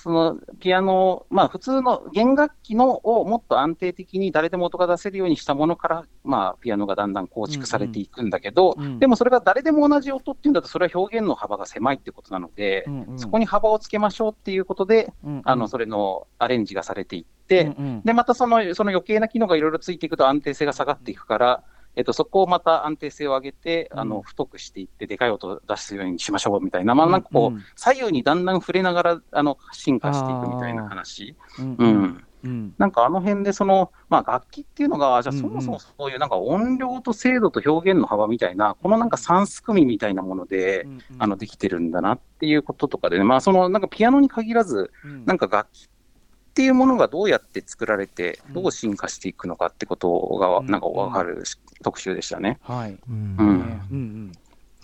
[0.02, 8.84] そのピアノ、まあ、普通の弦楽器のをもっと安定的に誰でも音が出せるようにしたものから、まあ、ピアノがだんだん構築されていくんだけど、うん。
[8.84, 8.98] うん。
[8.98, 13.18] でもそれが誰でも同じ音っていうんだと、それは表現の幅が狭いってことなので、うんうん。
[13.20, 15.42] そこに幅をつけましょうっていうことで、うんうん。
[15.44, 18.02] あのそれのアレンジがされていって、うんうん。
[18.02, 21.62] で、またそのその余計な機能がいろいろついていくと安定性が下がっていくから、
[21.94, 24.08] えっと、そこをまた安定性を上げて、あうん。
[24.08, 31.36] の太くしていって、でかい音を出すようにしましょうみたいな、まあ、なんかこう、左右にだんだん触れながらあの進化していくみたいな話。
[31.58, 31.76] うん。
[31.78, 32.74] ううん。
[32.78, 45.24] なんかあの辺でその、まあ、楽器っていうのが、じゃそもそもそういうなんか音量と精度と表現の幅みたいな、このなんか三すくみみたいなもので、うんあのできてるんだなっていうこととかでね、まあ、そのなんかピアノに限らず、うん。
[45.24, 48.54] なんか楽器っていうものがどうやって作られて、うん。
[48.54, 50.66] どう進化していくのかってことがうん。
[50.66, 51.44] なんかわかる
[51.82, 52.58] 特集でしたね。
[52.62, 52.98] はい。
[53.08, 53.36] うん。
[53.90, 54.32] うん。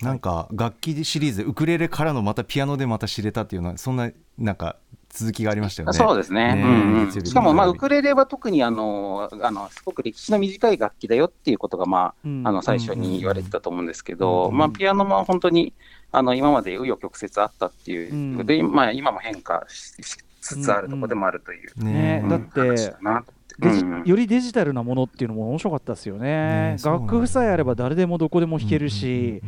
[0.01, 4.77] なんか楽器シリーズウクレレからのまたピアノでまた知れたっていうのはそんななんか
[5.09, 5.93] 続きがありましたよね。
[5.93, 6.55] そうですね。
[6.55, 12.43] ねうんしかも、まあ、ウクレレは特にあのあのすごく歴史の短い楽器だよっていうことが、まうん。
[12.45, 15.73] あ、あの最初に言われてたと思うんですけど、うんまあ、ピアノも本当に
[16.11, 22.93] あの今まで紆余曲折あったっていうで、まあ、今も変化ししつつあるところでもあるという、ねだって
[24.05, 26.75] よりデジタルなものっていうのも面白かったですよね。
[26.75, 29.41] ね楽譜さえあれば誰でもどこでも弾けるし、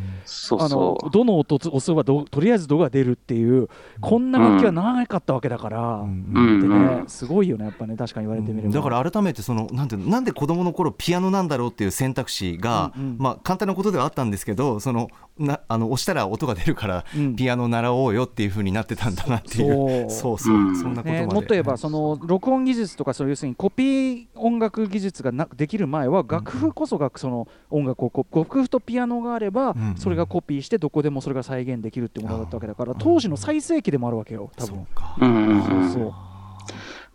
[0.60, 3.70] あのどの音を押せばどとりあえずどが出るっていう
[4.00, 13.16] こんな楽器はなかったわけだから、ね、すごいよねやっぱね確かに言われてみれば、だから改めてそのなんていうのなんで子供の頃ピアノなんだろうっていう選択肢が、うんうん。
[13.18, 15.10] まあ簡単なことではあったんですけどその
[15.46, 17.36] なあの押したら音が出るからうん。
[17.36, 20.10] ピアノ習おうよっていう風になってたんだなっていう。
[20.10, 20.10] そう。
[20.10, 20.78] そうそう、うん。
[20.78, 29.96] そんなことまで、ね、もっと言えばその録音技術とかそういう要するにコピー音楽技術がなできる前は楽譜こそがその音楽をこう楽譜とピアノがあればうん。
[29.98, 34.88] それがコピーしてどこでもそれが再現できるってものだったわけだから当時の最盛期でもあるわけよ多分。
[34.98, 36.31] そうそう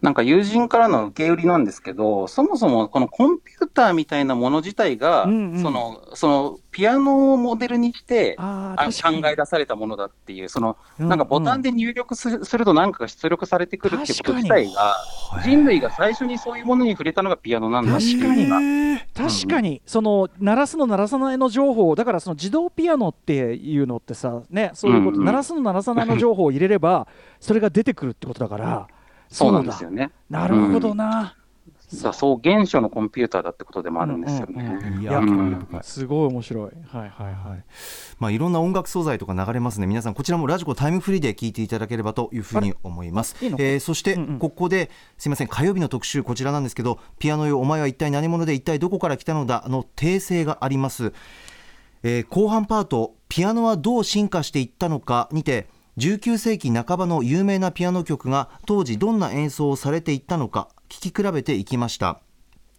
[0.07, 5.63] なんか友人からの受け売りなんですけど、そもそもこのコンピューターみたいなもの自体が、うんうん。
[5.63, 14.95] そのそのピアノをモデルにしてあ考え出されたものだっていう、そのうんなんかボタンで入力するすると何かが出力されてくるってこと自体が、は
[15.41, 18.05] い人類が最初にそういうものに触れたのがピアノなんだって
[19.13, 19.83] 確かに。
[19.87, 25.25] その鳴らすの鳴らさないの情報だからその自動ピアノっていうのってさねそういうこと、うんうん。
[25.25, 27.09] 鳴らすの鳴らさないの情報を入れれば
[27.41, 28.87] それが出てくるってことだから
[29.29, 30.11] そうなんでだすよね。
[30.31, 31.35] なるほどな、
[31.89, 35.03] さそう、原初のコンピューターだってことでもあるんですようんうんね。
[35.03, 35.67] いや、いやうん。
[35.83, 36.71] すごい面白い。
[36.89, 37.65] はいはいはい。
[38.19, 39.87] まあ、いろんな音楽素材とか流れますね。
[39.87, 43.37] 皆さんこちらもラジコタイムフリーで聞いていただければというふうに思います。
[43.45, 44.39] いいのえーそしてうんうん。
[44.39, 51.13] ここですいません火曜日の特集こちらなんですけどピアノよお前は一体何者で一体どこから来たのだの訂正があります、
[52.03, 55.67] えー後半パートピアノはどう進化していったのかにて
[55.99, 62.21] 19世紀半ばの有名なピアノ曲が当時どんな演奏をされていったのか聴き比べていきました。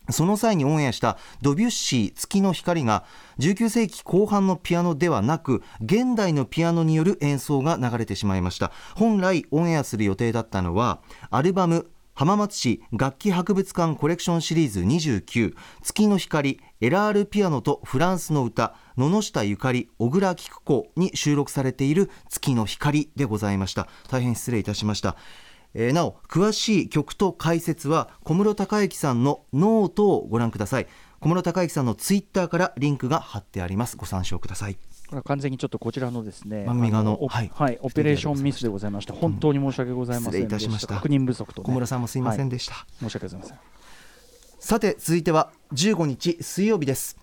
[0.09, 3.03] その際にオンエアしたドビュッシー月の光が
[3.39, 8.71] 19世紀後半のピアノではなく現代のピアノによる演奏が流れてしまいました。
[8.95, 15.53] 本来オンエアする予定だったのはアルバム浜松市楽器博物館コレクションシリーズ29
[15.83, 23.87] 月の光エラールピアノとフランスの歌野々下ゆかり小倉菊子に収録されている月の光でございました。
[24.09, 25.15] 大変失礼いたしました。
[25.75, 30.87] えーなお詳しい曲と解説は小室孝之さんのノートをご覧ください。
[31.19, 33.95] 小室孝之さんのツイッターからリンクが貼ってあります。
[33.95, 34.77] ご参照ください。
[35.23, 37.51] 完全にちょっとこちらのですね番組側のおはい。
[37.53, 39.13] はい、オペレーションミスでございました。
[39.13, 40.95] 本当に申し訳ございませんで失礼いたしました。
[40.95, 43.57] 確認不足と、ね、小室さんもすいませんでした、申し訳ございません。
[44.59, 47.17] さて続いては15日水曜日です。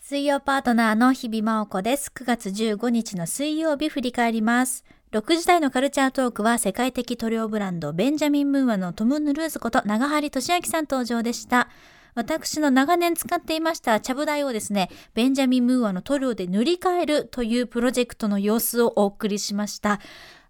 [0.00, 2.12] 水曜パートナーの日々真央子です。
[2.14, 4.84] 9月15日の水曜日振り返ります。
[5.12, 11.68] 6時台のカルチャートークは世界的塗料ブランドベンジャミン・ムーアのトム・ヌルーズこと長張俊明さん登場でした。
[12.14, 20.00] 私の長年使っていましたちゃぶ台をですね、ベンジャミン・ムーアの塗料で塗り替えるというプロジェクトの様子をお送りしました。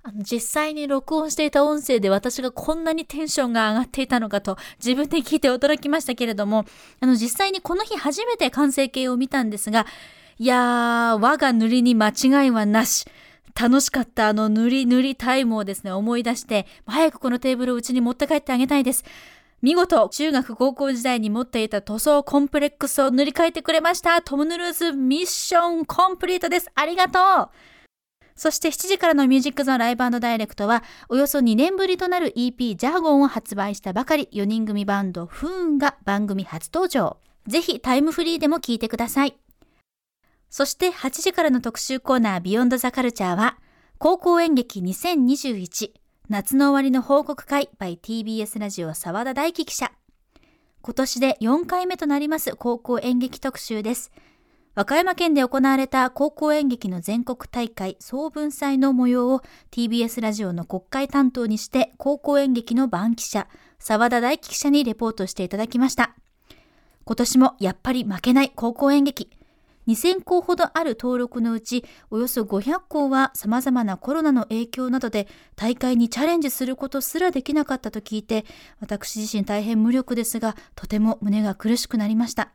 [0.07, 6.67] あの実際に録音していた音声で私がこんなにテンションが上がっていたのかと自分で聞いて驚きましたけれども、
[7.01, 9.87] あの実際にこの日初めて完成形を見たんですが、
[10.39, 13.07] いやー、我が塗りに間違いはなし。
[13.59, 19.05] 楽しかったあの塗り塗りタイムをですね、思い出して、早くこのテーブルをうちに持って帰ってあげたいです。
[19.65, 24.21] 見事、中学高校時代に持っていた塗装コンプレックスを塗り替えてくれました。
[24.21, 26.71] トム・ヌルーズミッションコンプリートです。
[26.75, 27.49] ありがとう
[28.37, 37.17] そして7時からのミュージックゾーンライブダイレクトは、およそ2年ぶりとなる EP ジャーゴンを発売したばかり、4人組バンドフーンが番組初登場。
[37.47, 39.35] ぜひタイムフリーでも聴いてください。
[40.51, 43.57] そして8時からの特集コーナービヨンドザカルチャーは、
[43.97, 49.93] 高校演劇2021夏の終わりの報告会 by TBS ラジオ沢田大樹記者。
[50.81, 54.11] 今年で4回目となります高校演劇特集です。
[54.75, 63.47] 和歌山県で行われた高校演劇の全国大会総文祭の模様を TBS ラジオの国会担当にして高校演劇の番記者、
[63.79, 66.17] 沢田大樹記者にレポートしていただきました。
[67.05, 69.29] 今年もやっぱり負けない高校演劇。
[69.87, 78.45] 2000校ほどある登録のうち、およそ500校は様々なコロナの影響などで大会にチャレンジすることすらできなかったと聞いて、
[78.81, 82.51] 私自身大変無力ですが、とても胸が苦しくなりました。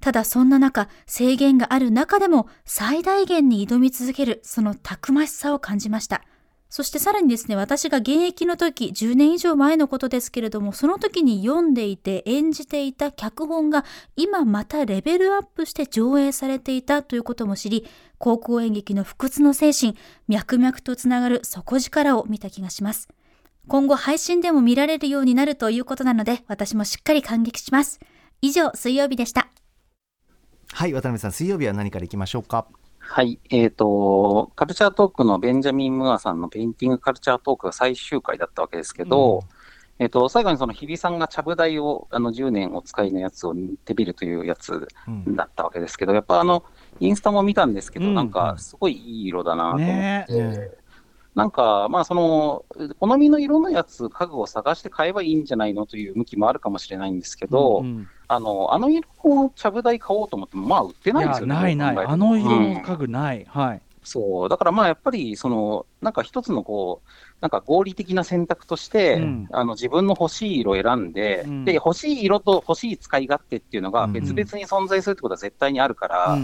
[0.00, 6.22] ただそんな中、制限がある中でも最大限に挑み続ける、そのたくましさを感じました。
[6.70, 17.86] そしてさらにですね、私が現役の時、10年以上前のことですけれども、その時に読んでいて演じていた脚本が今またレベルアップして上映されていたということも知り、
[18.18, 19.96] 高校演劇の不屈の精神、
[20.28, 23.08] 脈々とつながる底力を見た気がします。
[23.66, 27.98] 今後配信でも見られるようになるということなので、私もしっかり感激します。
[28.42, 29.48] 以上、水曜日でした。
[30.70, 32.66] はい渡辺さん水曜日は何からいきましょうか？
[32.98, 39.44] はい、えっ、と、カルチャートークのベンジャミン・ムーアさんのペインティングカルチャートークが最終回だったわけですけど、
[39.98, 46.64] えっ、と、最後にその日比さんがちゃぶ台を、あの、10年お使いのやつを手びるというやつうんだったわけですけど、やっぱあの、
[47.00, 48.14] インスタも見たんですけど、うん。
[48.14, 50.70] なんか、すごいいい色だなと思って、ね。
[51.34, 52.64] なんか、まあ、その、
[53.00, 61.54] 好みの色のやつ、家具を探して買えばいいんじゃないのという向きもあるかもしれないんですけど、うんあの、あの色のちゃぶ台買おうと思っても、まあ、売ってないんですよね。
[61.54, 61.96] ないない。
[61.98, 63.82] あの色うんの家具ない、はい。
[64.04, 67.08] そう、だからまあやっぱり、その、なんか一つのこう、
[67.40, 69.48] なんか合理的な選択として、うん。
[69.52, 71.64] あの自分の欲しい色を選んで、うん。
[71.64, 74.12] で、欲しい色と欲しい使い勝手っていうのがうん。
[74.12, 76.38] 別々に存在するってことは絶対にあるから、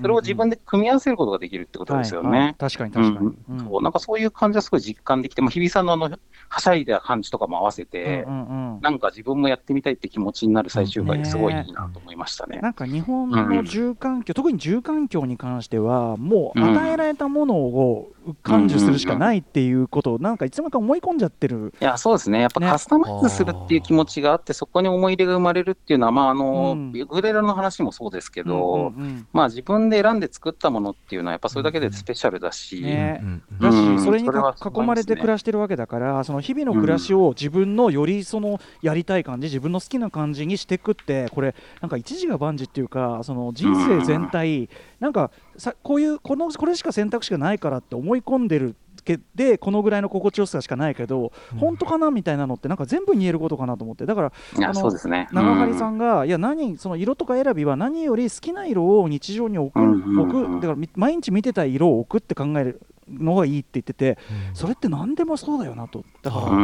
[0.00, 2.28] それを自分で組み合わせることができるってことですよね。
[2.28, 2.54] はいはい。
[2.56, 3.44] 確かに確かに、うん。
[3.48, 3.66] うん。
[3.68, 6.10] そうなんかそういう感じはすごい実感できて、まあ、日比さんのあの、
[6.48, 8.80] はしゃいだ感じとかも合わせて、うんうんうん。
[8.80, 12.60] なんか自分もやってみたいって気持ちになる最終回ですごいいいなと思いましたね。
[12.62, 16.70] なんか日本の住環境、特に住環境に関しては、もううん。
[16.70, 18.12] 与えられたものを
[18.42, 22.40] 感受するしかないっていうことを、なんかいつの間にか思い込んじゃってる、いや、そうですね。
[22.40, 22.68] やっぱね。
[22.68, 26.92] カスタマイズするっていう気持ちがあって、そこに思い入れが生まれるっていうのは、まあ、あの、うん。
[26.94, 29.26] ウクレレの話もそうですけど、うんうんうん。
[29.32, 33.20] まあ、自分で選んで作ったものっていうのは、やっぱそれだけでスペシャルだし、ね。
[33.22, 34.00] うんだし、うん。
[34.00, 44.68] それにそれはか囲まれて暮らしてるわけだから、その日々の暮らしを自分のよりそのやりたい感じ、自分の好きな感じにしていくって、これ、なんか一時が万事っていうか、その人生全体、
[45.00, 48.76] なんかさこういうこの、これしか選択肢がないからって思い込んでる。
[49.08, 55.28] けでこのぐらいの心地よさしかないけど、本当かなみたいなのってなんか全部に言えることかなと思ってだからあのそうですね。
[55.32, 64.18] 長張さん、んが、いや何その色とか選びは何より好きな色を日常に置く,、うんうんうん置くだからみ毎日見てたい色を置くって考えるのがいいって言ってて
[64.52, 66.60] それって何でもそうだよなとだから、ううん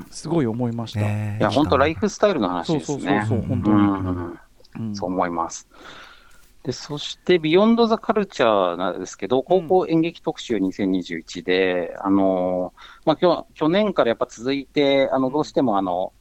[0.00, 0.06] ん。
[0.10, 3.24] すごい思いました、ねいや、本当ライフスタイルの話ですそうね。
[3.28, 4.38] そうそうそう本当にうん
[4.80, 5.68] うんそう思います。
[6.68, 12.74] で、そして、ビヨンド・ザ・カルチャーなんですけど、高校演劇特集2021で、あの、
[13.06, 16.12] まあ、きょ去年からやっぱ続いて、あの、どうしてもあの、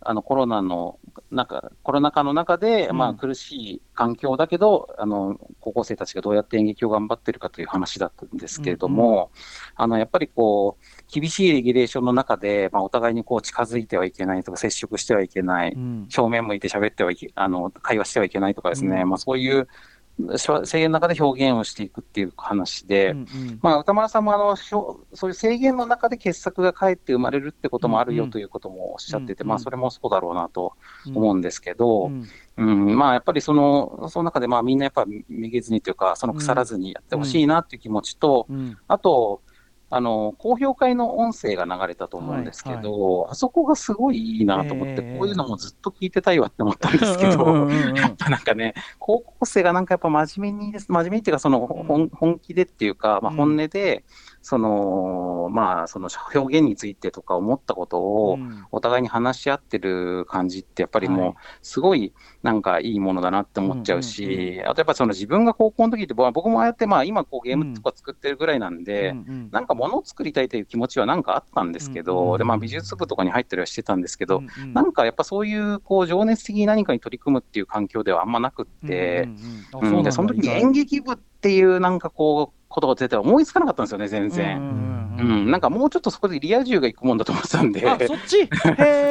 [0.00, 0.98] あのコロナの
[1.30, 2.98] 中、コロナ禍の中で、うん。
[2.98, 9.30] まあ、苦しい環境だけど、あの、高校生たちがどうやって演劇を頑張ってるかという話だったんですけれども、
[9.74, 16.06] あの、やっぱりこう、厳しいレギュレーションの中で、まあ、お互いにこう、近づいてはいけないとか、接触してはいけない、うん。
[16.08, 19.08] 正面向いて喋ってはいけ、あの、会話してはいけないとかですね、うん。
[19.08, 19.68] まあそういう
[20.18, 23.58] 制限の中で表現をしていくっていう話で、うんうん。
[23.60, 28.24] まあ歌丸さんもあの、そういう制限の中で傑作がかえって生まれるってこともあるうんうん。
[28.26, 29.48] よということもおっしゃってて、うんうん。
[29.50, 30.72] まあそれもそうだろうなと
[31.06, 32.26] 思うんですけど、うん。
[32.56, 38.78] うん、まあやっぱりその、その中でまあみんなやっぱめげずにというか、その腐らずにやってほしいなっていう気持ちと、うん。
[38.88, 39.42] あと、
[39.88, 45.18] あの、公表会の音声が流れたと思うんですけど、あそこがすごいいいなと思って、えー。
[45.18, 47.96] こういうのもずっと聞いてたいわって思ったんですけど、うんうんうんうん。
[47.96, 53.36] やっぱなんかね、高校生がなんかやっぱ真面目にです、真面目にっていうか、その本本気でっていうか、まあ、うん。
[53.36, 54.04] 本音で、
[54.46, 58.64] その、まあ、その表現についてとか思ったことをうん。
[58.70, 61.16] お互いに話し合ってる感じって、やっぱりはい。
[61.16, 62.12] もう、すごい
[62.44, 69.16] なんかいいものだなって思っちゃううんし、あとやっぱその自分が高校の時って、まあ僕もああやって、まあ今こうゲームとか作ってるぐらいなんで、
[69.50, 79.28] なんか物を作りたいという気持ちはなんかあったんですけど、でまあ、美術部とかに入ったりはしてたんですけど、なんかやっぱそういうこう情熱的に何かに取り組むっていう環境ではあんまなくって、
[79.72, 84.58] その時に演劇部っていうなんかこう言葉出て思いつかなかったんですよね、全然。
[84.58, 85.46] うんうんううん。
[85.46, 88.40] ん、なんかもうちょっとそこでリア充が行くもんだと思ってたんで、あそっち？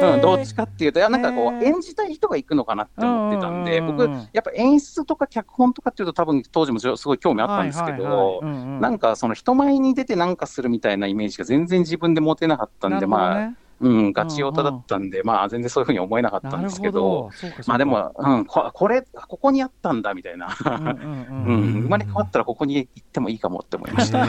[0.02, 4.02] うん、どっちかっていうと、いやなんかこう演じたい人が行くのかなって思ってたんで、僕
[4.32, 17.30] やっぱ演出とか脚本とかっていうと、多分当時もすごい興味あったんですけど、なんかその人前に出てなんかするみたいなイメージが全然自分で持てなかったんで、なるほどまあ、ねうん、ガチオタだったんで、まあ全然そういうふうに思えなかったんですけど、
[17.66, 24.26] まあでも、うん、ここれ、ここにあったんだみたいな、生まれ変わったらここに行ってもいいかもって思いました。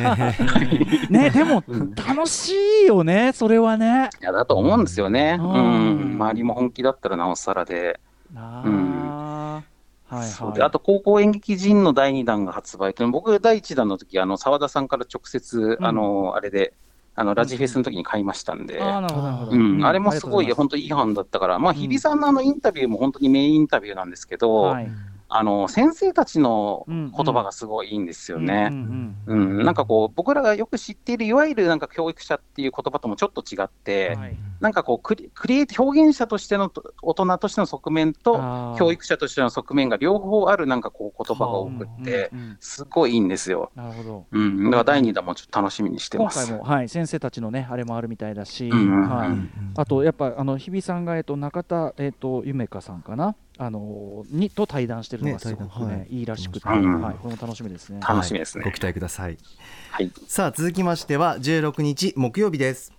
[1.10, 4.10] ね でもうん楽しいよねそれはね。
[4.22, 5.38] いやだと思うんですよね。
[5.40, 8.00] ううんん、周りも本気だったらなおさらで。
[8.36, 9.64] あ
[10.10, 12.94] はいそうはいであと高校演劇人の第2弾が発売。
[12.94, 15.86] というの僕第1弾の時あの澤田さんから直接、うん。
[15.86, 16.74] あのあれで
[17.20, 21.76] あのラジフェスの時に買いましたんで、うん、あれもすごい本当いい版だったから、まあ、ん。
[21.76, 24.88] 日比さんのあのインタビューも本当にメインインタビューなんですけど、はい
[25.30, 28.70] あの先生たちのうん言葉がすごいいいんですよね。
[28.70, 34.38] なんかこう、僕らがよく知っている、いわゆるなんか教育者っていう言葉ともちょっと違って、うんはい。
[34.60, 43.72] なんかこうクリ、クリエイティ表現者としてのと大人としての側面と、教育者としての側面が両方あるなんかこう言葉が多くって、すごいいいんですよ。
[43.76, 44.26] なるほど。
[44.32, 46.48] うん、だから第2弾もちょっと楽しみにして今ます。
[46.48, 56.08] 回も、はい、先生たちのねあれもあるみたいだし、はいうんあとやっぱあの日比さんが、えっと、中田、えっと、ゆめかさんかなあのにと対談してるのがねすごくね対談はい。
[56.10, 58.00] いいらしくて、うんはい、これも楽しみですね。
[58.02, 58.64] 楽しみですね。
[58.64, 59.38] ご期待ください。
[59.92, 60.12] はい。
[60.28, 62.94] さあ続きましては16日木曜日です。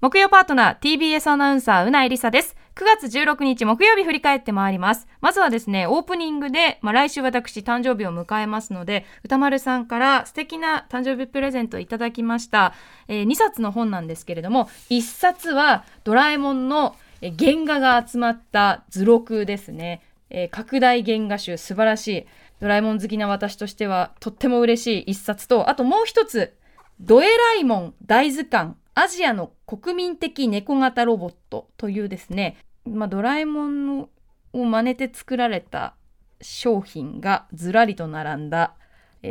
[0.00, 2.56] 木曜パートナー TBS アナウンサーうないりさです。
[2.74, 5.06] 9月16日木曜日振り返ってまいります。
[5.20, 12.74] まずはですねオープニングで、まあ、来週私誕生日を迎えますので歌丸さんから素敵な誕生日プレゼントをいただきました、
[13.06, 16.96] え2冊の本なんですけれども1冊はドラえもんの
[17.26, 22.26] え原画が集まった図録ですね、えー拡大原画集素晴らしい。
[22.60, 26.54] ドラえもん好きな私としてはとっても嬉しい一冊とあともう一つ
[27.00, 32.56] ドエライモン大図鑑アジアの国民的猫型ロボットというですね、
[32.86, 34.08] まあ、ドラえもんを
[34.52, 35.94] 真似て作られた
[36.40, 38.74] 商品がずらりと並んだ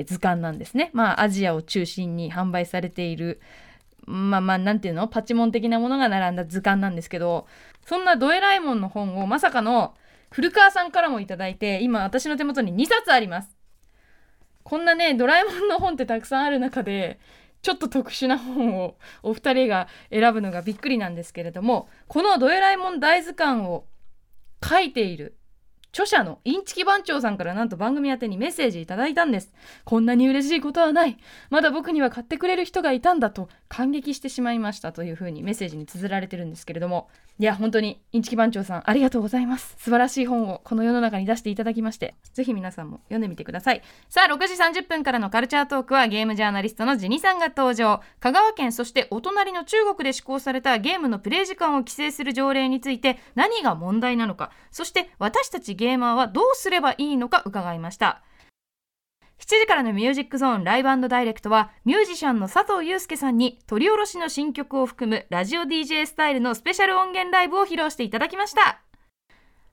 [0.05, 0.89] 図鑑なんですね。
[0.93, 3.39] まあアジアを中心に販売されている
[4.05, 7.47] まあまあなんていうのパチモン的なものが並んだ図鑑なんですけど
[7.85, 9.93] そんなドエラえもんの本をまさかの
[10.29, 13.55] 古川さんからもいただいて今私の手元に2冊あります。
[14.63, 17.19] こんなねドラえもんの本ってたくさんある中で
[17.61, 23.85] ちょっと特殊な本をお二人が選ぶのがびっくりなんですけれどもこの「ドエラえもん大図鑑」を
[24.63, 25.35] 書いている
[25.93, 29.53] 著者のインチキ番長さんからなんと番組宛にメッセージいただいたんです。
[29.85, 31.17] こんなに嬉しいことはない。
[31.51, 37.09] まだ僕には買ってくれる人がいたんだと感激してしまいましたというふうにメッセージに綴られてるんですけれども。
[37.39, 39.75] いや本当にインチキ番長さんありがとうございます。
[39.79, 43.81] 素晴らしい本をこの世の中に出していただきましてぜひ皆さんも読んでみてください。
[44.09, 48.01] さあ6時30分からのカルチャートークはゲームジャーナリストのジニさんが登場。
[48.19, 58.23] 香川県そしてお隣の中国で施行されたゲームのプレイ時間を規制する条例について何が問題なのかそして私たちゲーマーはどうすればいいのか伺いました。
[59.39, 68.79] 7時からのミュージックゾーンライブダイレクトはミュージシャンの佐藤祐介さんに取り下ろしの新曲を含むラジオ DJ スタイルのスペシャル音源ライブを披露していただきました。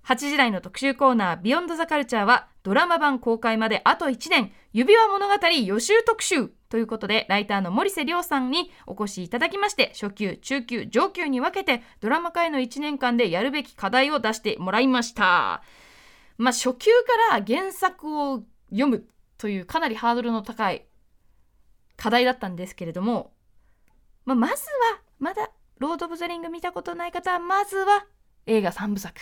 [0.07, 4.53] 8時台の特集コーナービヨンドザカルチャーはドラマ版公開まであと1年。
[4.73, 15.63] 指輪物語予習特集ということでライターの森瀬亮さんにお越しいただきまして初級中級上級に分けてドラマ界の1年間でやるべき課題を出してもらいました。
[16.41, 16.91] まあ初級
[17.31, 20.87] から原作を読むというかなりハードルの高い
[21.97, 23.35] 課題だったんですけれども、
[24.25, 28.07] まあ、まずはまだロード・オブ・ザ・リング見たことない方はまずは
[28.47, 29.21] 映画3部作。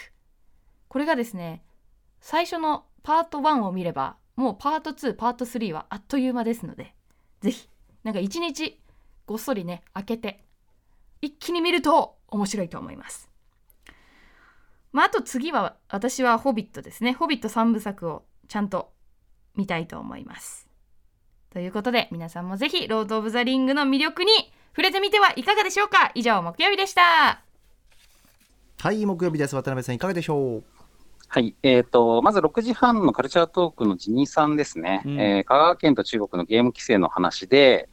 [0.86, 1.64] これがですね
[2.20, 6.94] 最初のパート1を見ればもうパート2パート3はあっという間ですので
[7.40, 7.68] ぜひ
[8.04, 8.80] なんか一日
[9.26, 10.44] ごっそりね開けて
[11.20, 13.27] 一気に見ると面白いと思います。
[14.92, 18.92] まああと次は私は「ホビット」ですね「ホビット」3部作をちゃんと
[19.56, 20.66] 見たいと思います。
[21.50, 24.30] ということで皆さんもぜひロード・オブ・ザ・リングの魅力に
[24.70, 26.12] 触れてみてはいかがでしょうか。
[26.14, 27.42] 以上木曜日でした。
[28.80, 29.56] はい木曜日です。
[29.56, 30.64] 渡辺さんいかがでしょう？
[31.30, 31.54] はい。
[31.62, 35.02] えっ、と、まず6時半のカルチャートークのジニーさんですね。
[35.04, 35.20] うん。
[35.20, 37.88] えー香川県と中国のゲーム規制の話で、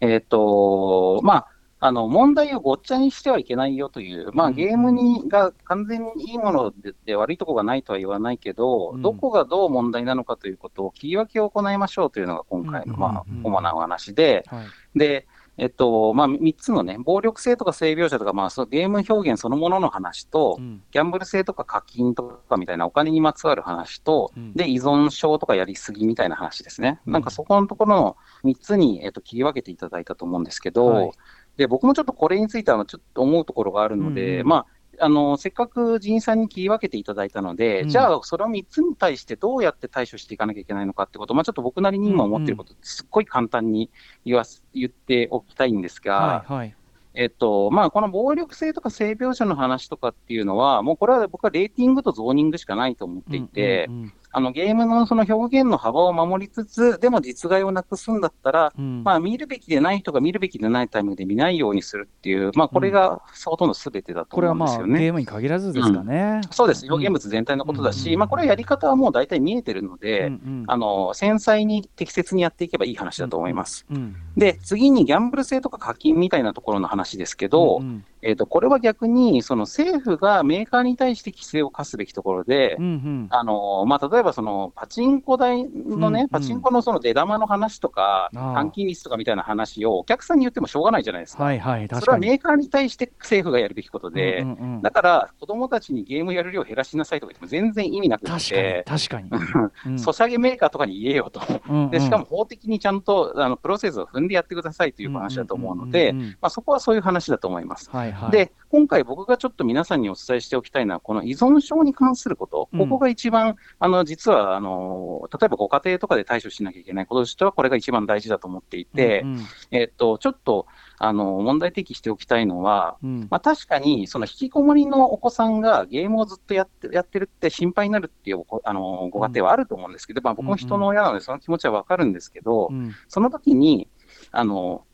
[0.00, 1.48] えっ、と、まあ、
[1.84, 4.54] あの、問題をごっちゃにしてはいけないよという、まあ、うん。
[4.54, 9.02] ゲームにが完全にいいものでで悪いところがないとは言わないけど、うん。
[9.02, 14.98] どこがどう問題なのかということを切り分けを行いましょうというのが今回の、うんまあうん、主なお話で、はい。
[14.98, 15.26] で、
[15.58, 20.82] えっと、まあ、3つのね、暴力性とか性描写とか、まあ、そうゲーム表現そのものの話と、うん。
[20.92, 24.54] ギャンブル性とか課金とかみたいなお金にまつわる話と、うん。
[24.54, 27.00] で、依存症とかやりすぎみたいな話ですね。
[27.06, 27.12] うん。
[27.12, 31.10] なんかそこのところの3つに、えっと、切り分けていただいたと思うんですけど、はい
[31.56, 34.66] で、僕もちょっとこれについてはちょっと思うところがあるので、うんうんまあ、
[35.00, 37.88] あの、せっかく人員さんに切り分けていただいたので、うん。
[37.88, 43.90] じゃあ、それを3つに対してどうやって対処していかなきゃいけないのかってことを、まあ、ちょっと僕なりに今思っていること、すっごい簡単に
[44.24, 46.76] 言わす言っておきたいんですが、はいはい。
[47.14, 59.04] えっと、まあ、この暴力性とか性描写の話とかっていうのは、もうこれは僕はレーティングとゾーニングしかないと思っていて、うんうんあのゲームのその表現の幅を守りつつ、でも実害をなくすんだったら、うん。
[59.04, 65.04] まあ、見るべきでない人が見るべきでないタイミングで見ないようにするっていう、まあ、これがほとんど全てだとこれはまあ思うんですよね。
[65.04, 66.40] ゲームに限らずですかね。
[66.50, 68.18] そうです、表現物全体のことだし、うん。
[68.18, 70.64] まあ、これはやり方はもう大体見えてるので、うんうん。
[70.66, 73.86] あの繊細に適切にやっていけばいい話だと思います。
[73.90, 91.44] うんで、次にギャンブル性とか課金みたいなところの話ですけど、うんえっとこれは逆にその政府がメーカーに対して規制を課すべきところで、うんうんあのまあ、例えばそのパチンコ台のね、うんパチンコのその出玉の話とか、換金率とかみたいな話をお客さんに言ってもしょうがないじゃないですか。
[91.44, 92.18] はいはいそれは。
[92.18, 99.30] メーカーに対して政府がやるべきことで、うんうんうんだから子供たちにゲームやる量を減らしなさいとか言っても全然意味なく確かにて、確かに。
[99.86, 101.40] うんソシャゲメーカーとかに言えよと。
[101.68, 106.14] うんうんでしかも法的にちゃんとあのプロセスを踏んでやってくださいという話だと思うので
[106.48, 107.90] そこはそういう話だと思います。
[107.90, 108.30] はいはい。
[108.30, 112.78] で、今回僕がちょっと皆さんにお伝えしておきたいのは、この依存症に関すること、うん。
[112.78, 117.06] ここが一番、あの、実は、あの、例えばご家庭とかで対処しなきゃいけない。
[117.06, 119.40] こととしては、これが一番大事だと思っていて、うんうん。
[119.70, 120.66] えっと、ちょっと、
[120.98, 123.26] あの、問題提起しておきたいのは、うん。
[123.30, 132.92] まあ確かに、その引きこもりのお子さんがゲームをずっとやってやってるって心配になるっていうあのご家庭はあると思うんですけど、まあ僕も人の親なのでその気持ちはわかるんですけど、うん。
[133.08, 133.88] その時に、
[134.30, 134.84] あの、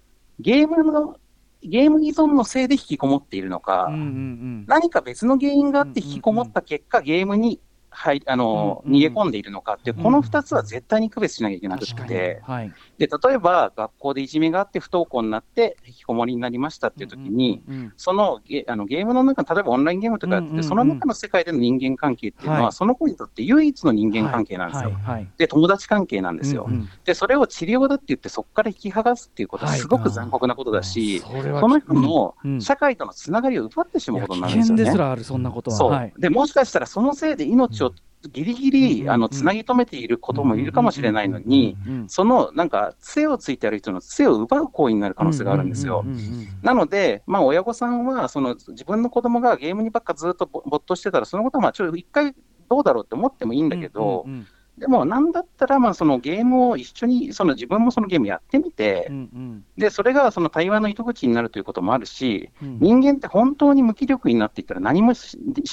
[0.40, 1.16] ゲームの、
[1.62, 4.64] ゲーム依存のせいで引きこもっているのか、うんうんうん。
[4.66, 7.60] 何か別の原因があって引きこもった結果、ゲームに
[7.90, 8.98] 入あの、うんうん。
[8.98, 12.72] 逃げ込んでいるのかっていう、この2つは絶対に区別しなきゃいけなくて、はい。
[12.98, 20.68] で、例えば学校でいじめがあって不登校になって引きこもりになりましたっていう時に、うんうんそのゲあのゲームの中、例えばオンラインゲームとかやってて、うんうんうん。
[20.68, 22.72] その中の世界での人間関係っていうのは、はい。
[22.72, 24.90] その子にとって唯一の人間関係なんですよ。
[24.90, 25.02] はい。
[25.02, 25.28] はい。
[25.36, 26.66] で、友達関係なんですよ。
[26.68, 26.88] うんうん。
[27.04, 29.80] で、それを治療だって言って、そこから引き剥がすっていうことははい。
[29.80, 32.60] すごく残酷なことだし、その人のうん。
[32.60, 36.12] 社会とのつながりを奪ってしまうことになるん危ですよね。
[36.18, 37.92] でもしかしたらそのせいで命を
[38.32, 46.02] ギリギリ、うんあのつなぎ止めていることもいるかもしれないのに、うんうんそのなんか杖をついてある人の杖を奪う行為になる可能性があるんですよ。
[46.04, 52.34] うんうんうんうんなので、まあ、親御さんはその自分の子供がゲームにばっかずっとぼ没頭してたら、そのことはまあちょっと一回
[52.68, 54.46] どうだろうって思ってもいいんだけど、うんうん
[54.78, 65.12] でもなんだったらまあそのゲームを一緒に、その自分もそのゲームやってみてう、んでそれがその対話の糸口になるということもあるし、うん人間って本当に無気力になっていったら何も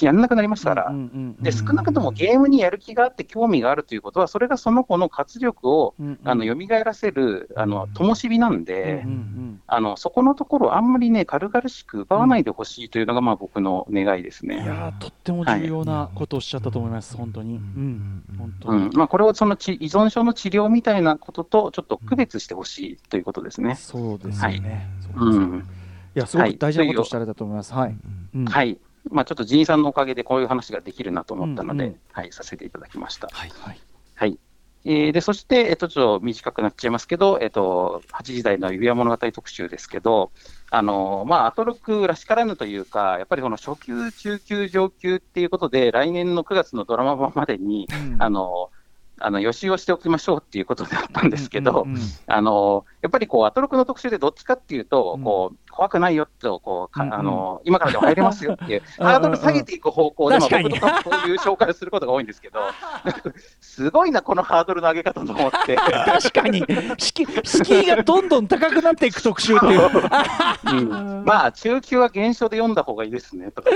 [0.02, 0.88] やらなくなりましたから。
[0.90, 1.02] うんうん
[1.40, 14.66] うんで少なくともゲームにやる気があって興味があるということは、それがその子の活力をうんうんあの蘇らせるあの灯火なんで、うんうんあのそこのところをあんまりね、軽々しく奪わないでほしいというのが、まあ、僕の願いですうんいね。
[14.66, 17.56] やーとっても重要なことをおっしゃったと思います、本当に。
[17.56, 18.92] うん、本当にうん。
[18.96, 23.76] まあ、これをそのち依存症の治療みたいなこととちょっと区別してほしいということですね。
[23.76, 24.90] そうですよね。
[25.16, 25.68] うん
[26.16, 27.74] いや、すごく大事なことをおっしゃられたと思います。
[27.74, 27.96] はい。
[28.36, 28.78] うんはい。
[29.12, 33.28] まあ、ちょっとジンさんのおかげでこういう話ができるなと思ったので、うんうんはい、させていただきました。
[33.32, 33.52] はい。
[34.16, 34.40] はい。
[34.88, 40.32] えーで、そして、えっと、ちょっと短くなっちゃいますけど、えっと、8時台の指輪物語特集ですけど、
[40.70, 48.70] あの、まあ、アトロクらしからぬというか、やっぱりこの初級、中級、上級っていうことで、来年の9月のドラマ版までに、うんあの、
[49.20, 51.88] あの予習をしておきましょうっていうことだったんですけど、
[52.28, 55.24] あのやっぱりこうアトロクの特集でどっちかっていうと、うん。
[55.24, 57.14] こう怖くないよとこうか、うんうん。
[57.16, 62.60] あの、今からでも入れますよっていう、 ハードル下げていく方向で、僕とかこういう紹介をすることが多いんですけど、
[63.60, 65.76] すごいな、このハードルの上げ方と思って。
[65.76, 66.66] 確かに。
[66.98, 69.92] 敷居敷居がどんどん高くなっていく特集っていう。
[70.66, 70.74] う
[71.22, 71.24] ん。
[71.26, 73.70] まあ、中級は原書で読んだ方がいいですねとか。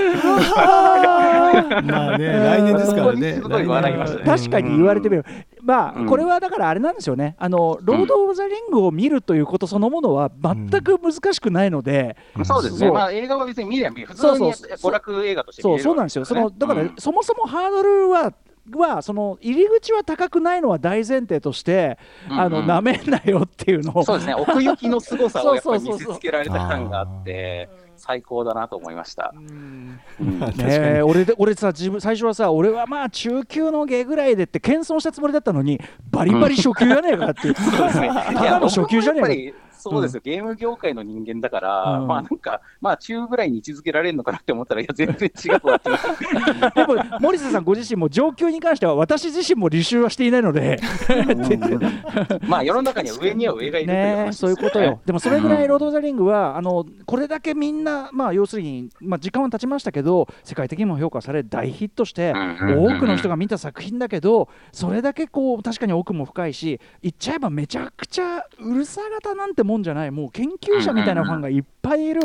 [1.84, 3.34] まあね来年ですからね。
[3.34, 4.24] すごい笑いましたね。
[4.24, 5.28] 確かに言われてみれば、
[5.62, 6.06] まあ、うん。
[6.06, 16.94] これはだからあれなんですよね、あのロード・オブ・ザ・リングを見るということそのものは全く難しくないので、そうですね、まあ、映画は別に見れば見る、普通そうに娯楽映画として見そうそうなんですよ、そのだから、うん。
[16.98, 18.32] そもそもハードルは、
[18.74, 21.98] はその入り口は高くないのは大前提として、
[22.28, 22.62] あのうん。
[22.62, 27.68] うんなめんなよっていうのを、そうですね、奥行きの凄さをやっぱり見そうそうそうそうせつけられた感があって、
[28.00, 29.32] 最高だなと思いました。
[29.34, 30.00] うん。
[30.56, 35.80] ねえ俺で俺さ自分最初はさ俺はまあ中級の下ぐらいでって謙遜したつもりだったのに
[36.10, 38.08] バリバリ初級じゃねえかっていう、 そうですね。
[38.08, 42.06] ただの初級じゃねえかそうですよ、ゲーム業界の人間だから、うん。
[42.06, 45.90] まあなんか、まあ中ぐらいに位置づけられるのかなって思ったら、いや、全然違うわって。
[46.74, 50.78] でも森瀬さんご自身も上級に関しては私自身も履修はしていないので。
[52.46, 54.32] まあ世の中には上には上がいるというね。
[54.32, 55.00] そういうことよ。
[55.04, 62.84] でもそれぐらいロード・ザ・リングは、あのこれだけみんな、まあ、要するに、まあ、時間は経ちましたけど世界的にも評価され大ヒットしてうん。
[62.86, 72.22] 多くの人が見た作品だけどそれだけこう確かに奥も深いし言っちゃえばめちゃくちゃうるさ型なんてもんじゃないもう研究者みたいなファンがいっぱいいる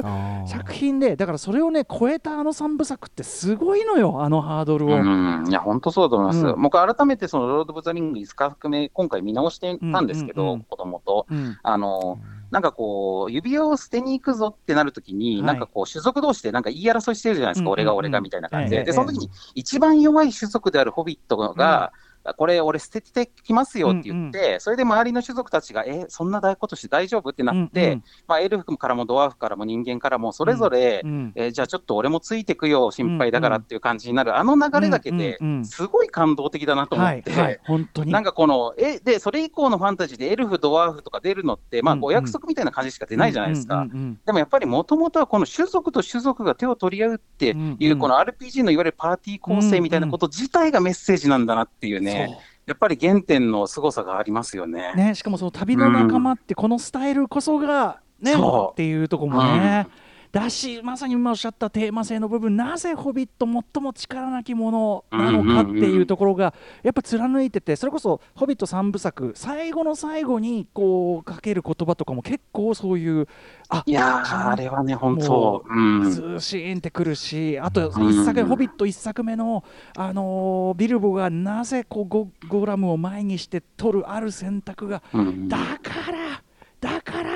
[0.48, 4.96] 作品でだからそれをね超えたあの3部作ってすごいのよあのハードルを。
[4.96, 6.46] うん、いや、本当そうだと思います。
[6.46, 6.62] うん。
[6.62, 10.64] 僕、改めてそのロード・オブ・ザ・リング5日含め、今回見直してたんですけど、うんうんうん。
[10.64, 11.26] 子供と。
[11.30, 11.58] うん。
[11.62, 12.20] あの、
[12.52, 15.44] なんかこう、指輪を捨てに行くぞってなるときに、はい。
[15.44, 18.78] なんかこう、種族同士でなんか言い争いしてるじゃないですか、うんうんうん俺が俺がみたいな感じで。
[18.78, 18.84] ええ。
[18.84, 21.92] で、その時に一番弱い種族であるホビットが、
[22.34, 28.04] これ、俺捨ててきますよって言って、それで周りの種族たちが、え、そんなことして大丈夫ってなって、うんうん。
[28.28, 38.12] まあ、エルフからもドワーフからも人間からも、それぞれ、うんえーじゃあちょっと俺もついてくよ、心配だからっていう感じになる、あの流れだけでうんうんうん、すごい感動的だなと思って、本当に。
[38.12, 43.76] なんかこの、え、で、それ以降のファンタジーでエルフ、ドワーフとか出るのって、まあ、うんお約束みたいな感じしか出ないじゃないですか。
[43.76, 44.20] うんうんうん。
[44.26, 47.78] でもやっぱりもともとはこの種族と種族が手を取り合うってうんうん。
[47.80, 52.15] いう、この RPG のいわゆるパーティー構成みたいなこと自体がメッセージなんだなっていうね、
[52.66, 54.94] やっぱり原点の凄さがありますよね。
[54.96, 58.74] ね、しかもその旅の仲間ってこのスタイルこそがね、そう。
[58.74, 59.88] っていうとこもね、
[60.36, 73.30] だしまさに今おっしゃったテーマ性の部分なぜ「ホビット」最も力なきものなのかっていうところがやっぱ貫いててそれこそ「ホビット」3部作最後の最後にこうかける言葉とかも結構そういう
[73.70, 79.64] あいやー、あれはね、本当、うん、ズーシーンってくるし、あとうん一作目、ホビット一作目の、
[79.98, 85.02] あのービルボがなぜこうゴゴラムを前にして取るある選択が、
[85.48, 86.25] だから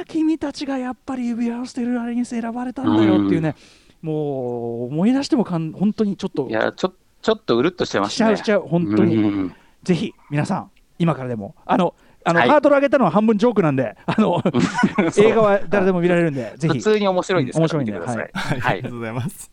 [0.10, 3.56] 君たちがやっぱり指輪をしてるあれに選ばれたんだよっていうね、
[4.02, 8.28] もう思い出してもかん本当にちょっといや、ちょちょっとうるっとしてましすね。
[8.28, 11.96] ちゃうしちゃう、本当に、うんぜひ皆さん、今からでも、あの、
[12.26, 14.44] あのはいハードル上げたのは半分ジョークなんで、あの
[15.18, 16.80] 映画は誰でも見られるんで、ぜひ。
[16.80, 18.30] 普通に面白いですから面白いんで見てください。
[18.34, 19.52] はい、はいありがとうございます。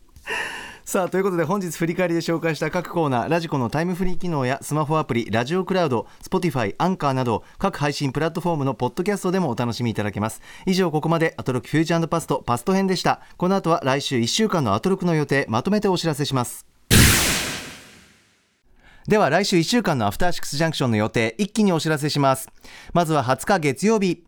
[0.87, 10.41] さあということで本日振り返りで紹介した各コーナーラジコのタイムフリー機能やスマホアプリラジオクラウド Spotify アンカーなど各配信プラットフォームのポッドキャストでもお楽しみいただけます。
[10.65, 13.19] 以上ここまでアトロックフューチャーパストパスト編でした。
[13.35, 16.65] この後は来週1週間のアトロックの予定まとめてお知らせします。
[19.09, 22.47] では来週1週間のアフターシックスジャンクションの予定一気にお知らせします。
[22.93, 24.23] まずは20日月曜日。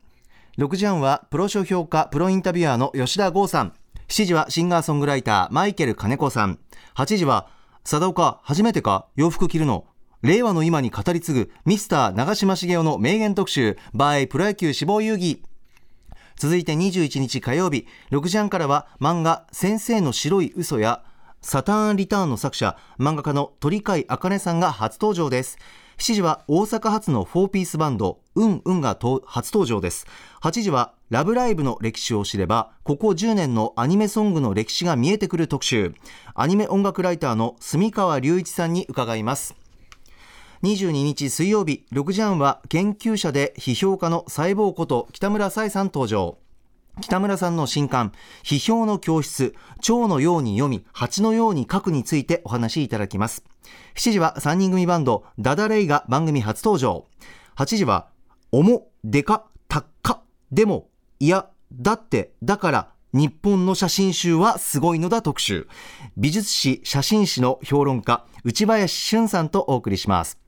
[0.58, 3.79] 6時半はプロ書評家プロインタビュアーの吉田剛さん。
[4.10, 6.58] 7時はシンガーソングライターマイケル金子さん。
[6.96, 7.48] 8時は
[7.84, 9.86] 貞岡初めてか洋服着るの。
[10.24, 15.38] 令和の今に語り継ぐミスター長嶋茂雄の名言特集 by プロ野球志望遊戯。
[16.38, 21.04] 続いて21日火曜日6時半からは漫画先生の白い嘘や
[21.42, 25.60] サターンリターンの作者漫画家の鳥飼茜さんが初登場です。
[26.00, 30.08] 7時は大阪発の4ピースバンドうんうんが初登場です。
[30.42, 35.94] 8時はラブライブの歴史を知ればここ10年のアニメソングの歴史が見えてくる特集。
[36.36, 39.56] アニメ音楽ライターの住川隆一さんに伺います。
[40.64, 46.38] 22日水曜日6時半は研究者で批評家の細胞こと北村彩さん登場。
[47.02, 48.14] 北村さんの新刊
[48.44, 53.44] 「批評の教室蝶のように読み蜂のように書く」についてお話しいただきます。
[53.96, 57.06] 7時は3人組バンドダダレイが番組初登場。
[57.58, 58.08] 8時は
[58.52, 60.22] 「おもでかたっか
[60.52, 60.90] でも
[61.20, 62.32] いやだって。
[62.42, 65.68] だから日本の写真集はすごいのだ特集。
[66.18, 70.40] 美術史写真史の評論家内林俊さんとお送りします。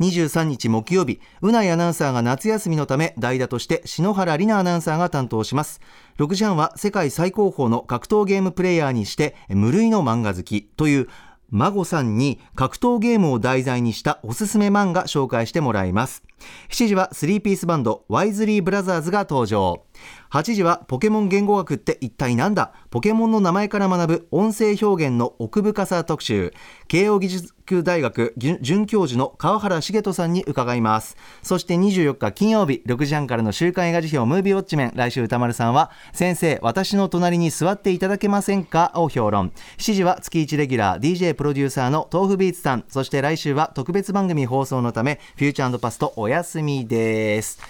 [0.00, 5.80] 23日木曜日、うないアナウンサーが夏休みのため代打として篠原里奈アナウンサーが担当します。
[6.18, 11.08] 6時半は世界最高峰の格闘ゲームプレイヤーにして無類の漫画好きという
[11.56, 16.24] 孫さんに格闘ゲームを題材にしたおすすめ漫画紹介してもらいます。
[16.68, 19.84] 7時はスリーピースバンドワイズリーブラザーズが登場。
[20.30, 22.72] 8時はポケモン言語学って一体なんだ？
[22.90, 26.52] ポケモンの名前から学ぶ音声表現の奥深さ特集。
[26.88, 31.16] 慶應義塾大学准教授の川原茂人さんに伺います。
[31.42, 34.92] そして24日金曜日6時半からの週刊映画辞表ムービーウォッチメン。
[34.94, 38.92] 来週歌丸さんは先生私の隣に座っていただけませんか？
[38.96, 39.52] を評論。
[39.78, 42.84] 7時は月1レギュラー DJ プロデューサーの豆腐ビーツさん。
[42.88, 47.60] そして来週は特別番組放送のためフューチャーパストお休みです。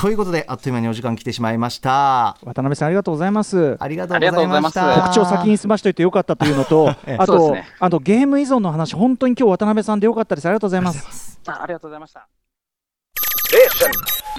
[0.00, 2.38] ということであっという間にお時間来てしまいました。
[2.42, 3.76] 渡辺さんありがとうございます。
[3.78, 4.74] ありがとうございましありがとうございます。
[4.74, 7.16] た告知を先に済ましといてよかったというのと ええ。
[7.18, 10.46] あと、ねあとゲーム依存の話本当に今日渡辺さんでよかったです。
[10.46, 11.38] ありがとうございます。
[11.46, 12.26] あありがとうございました。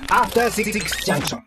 [0.09, 0.71] After Six
[1.05, 1.39] Junction.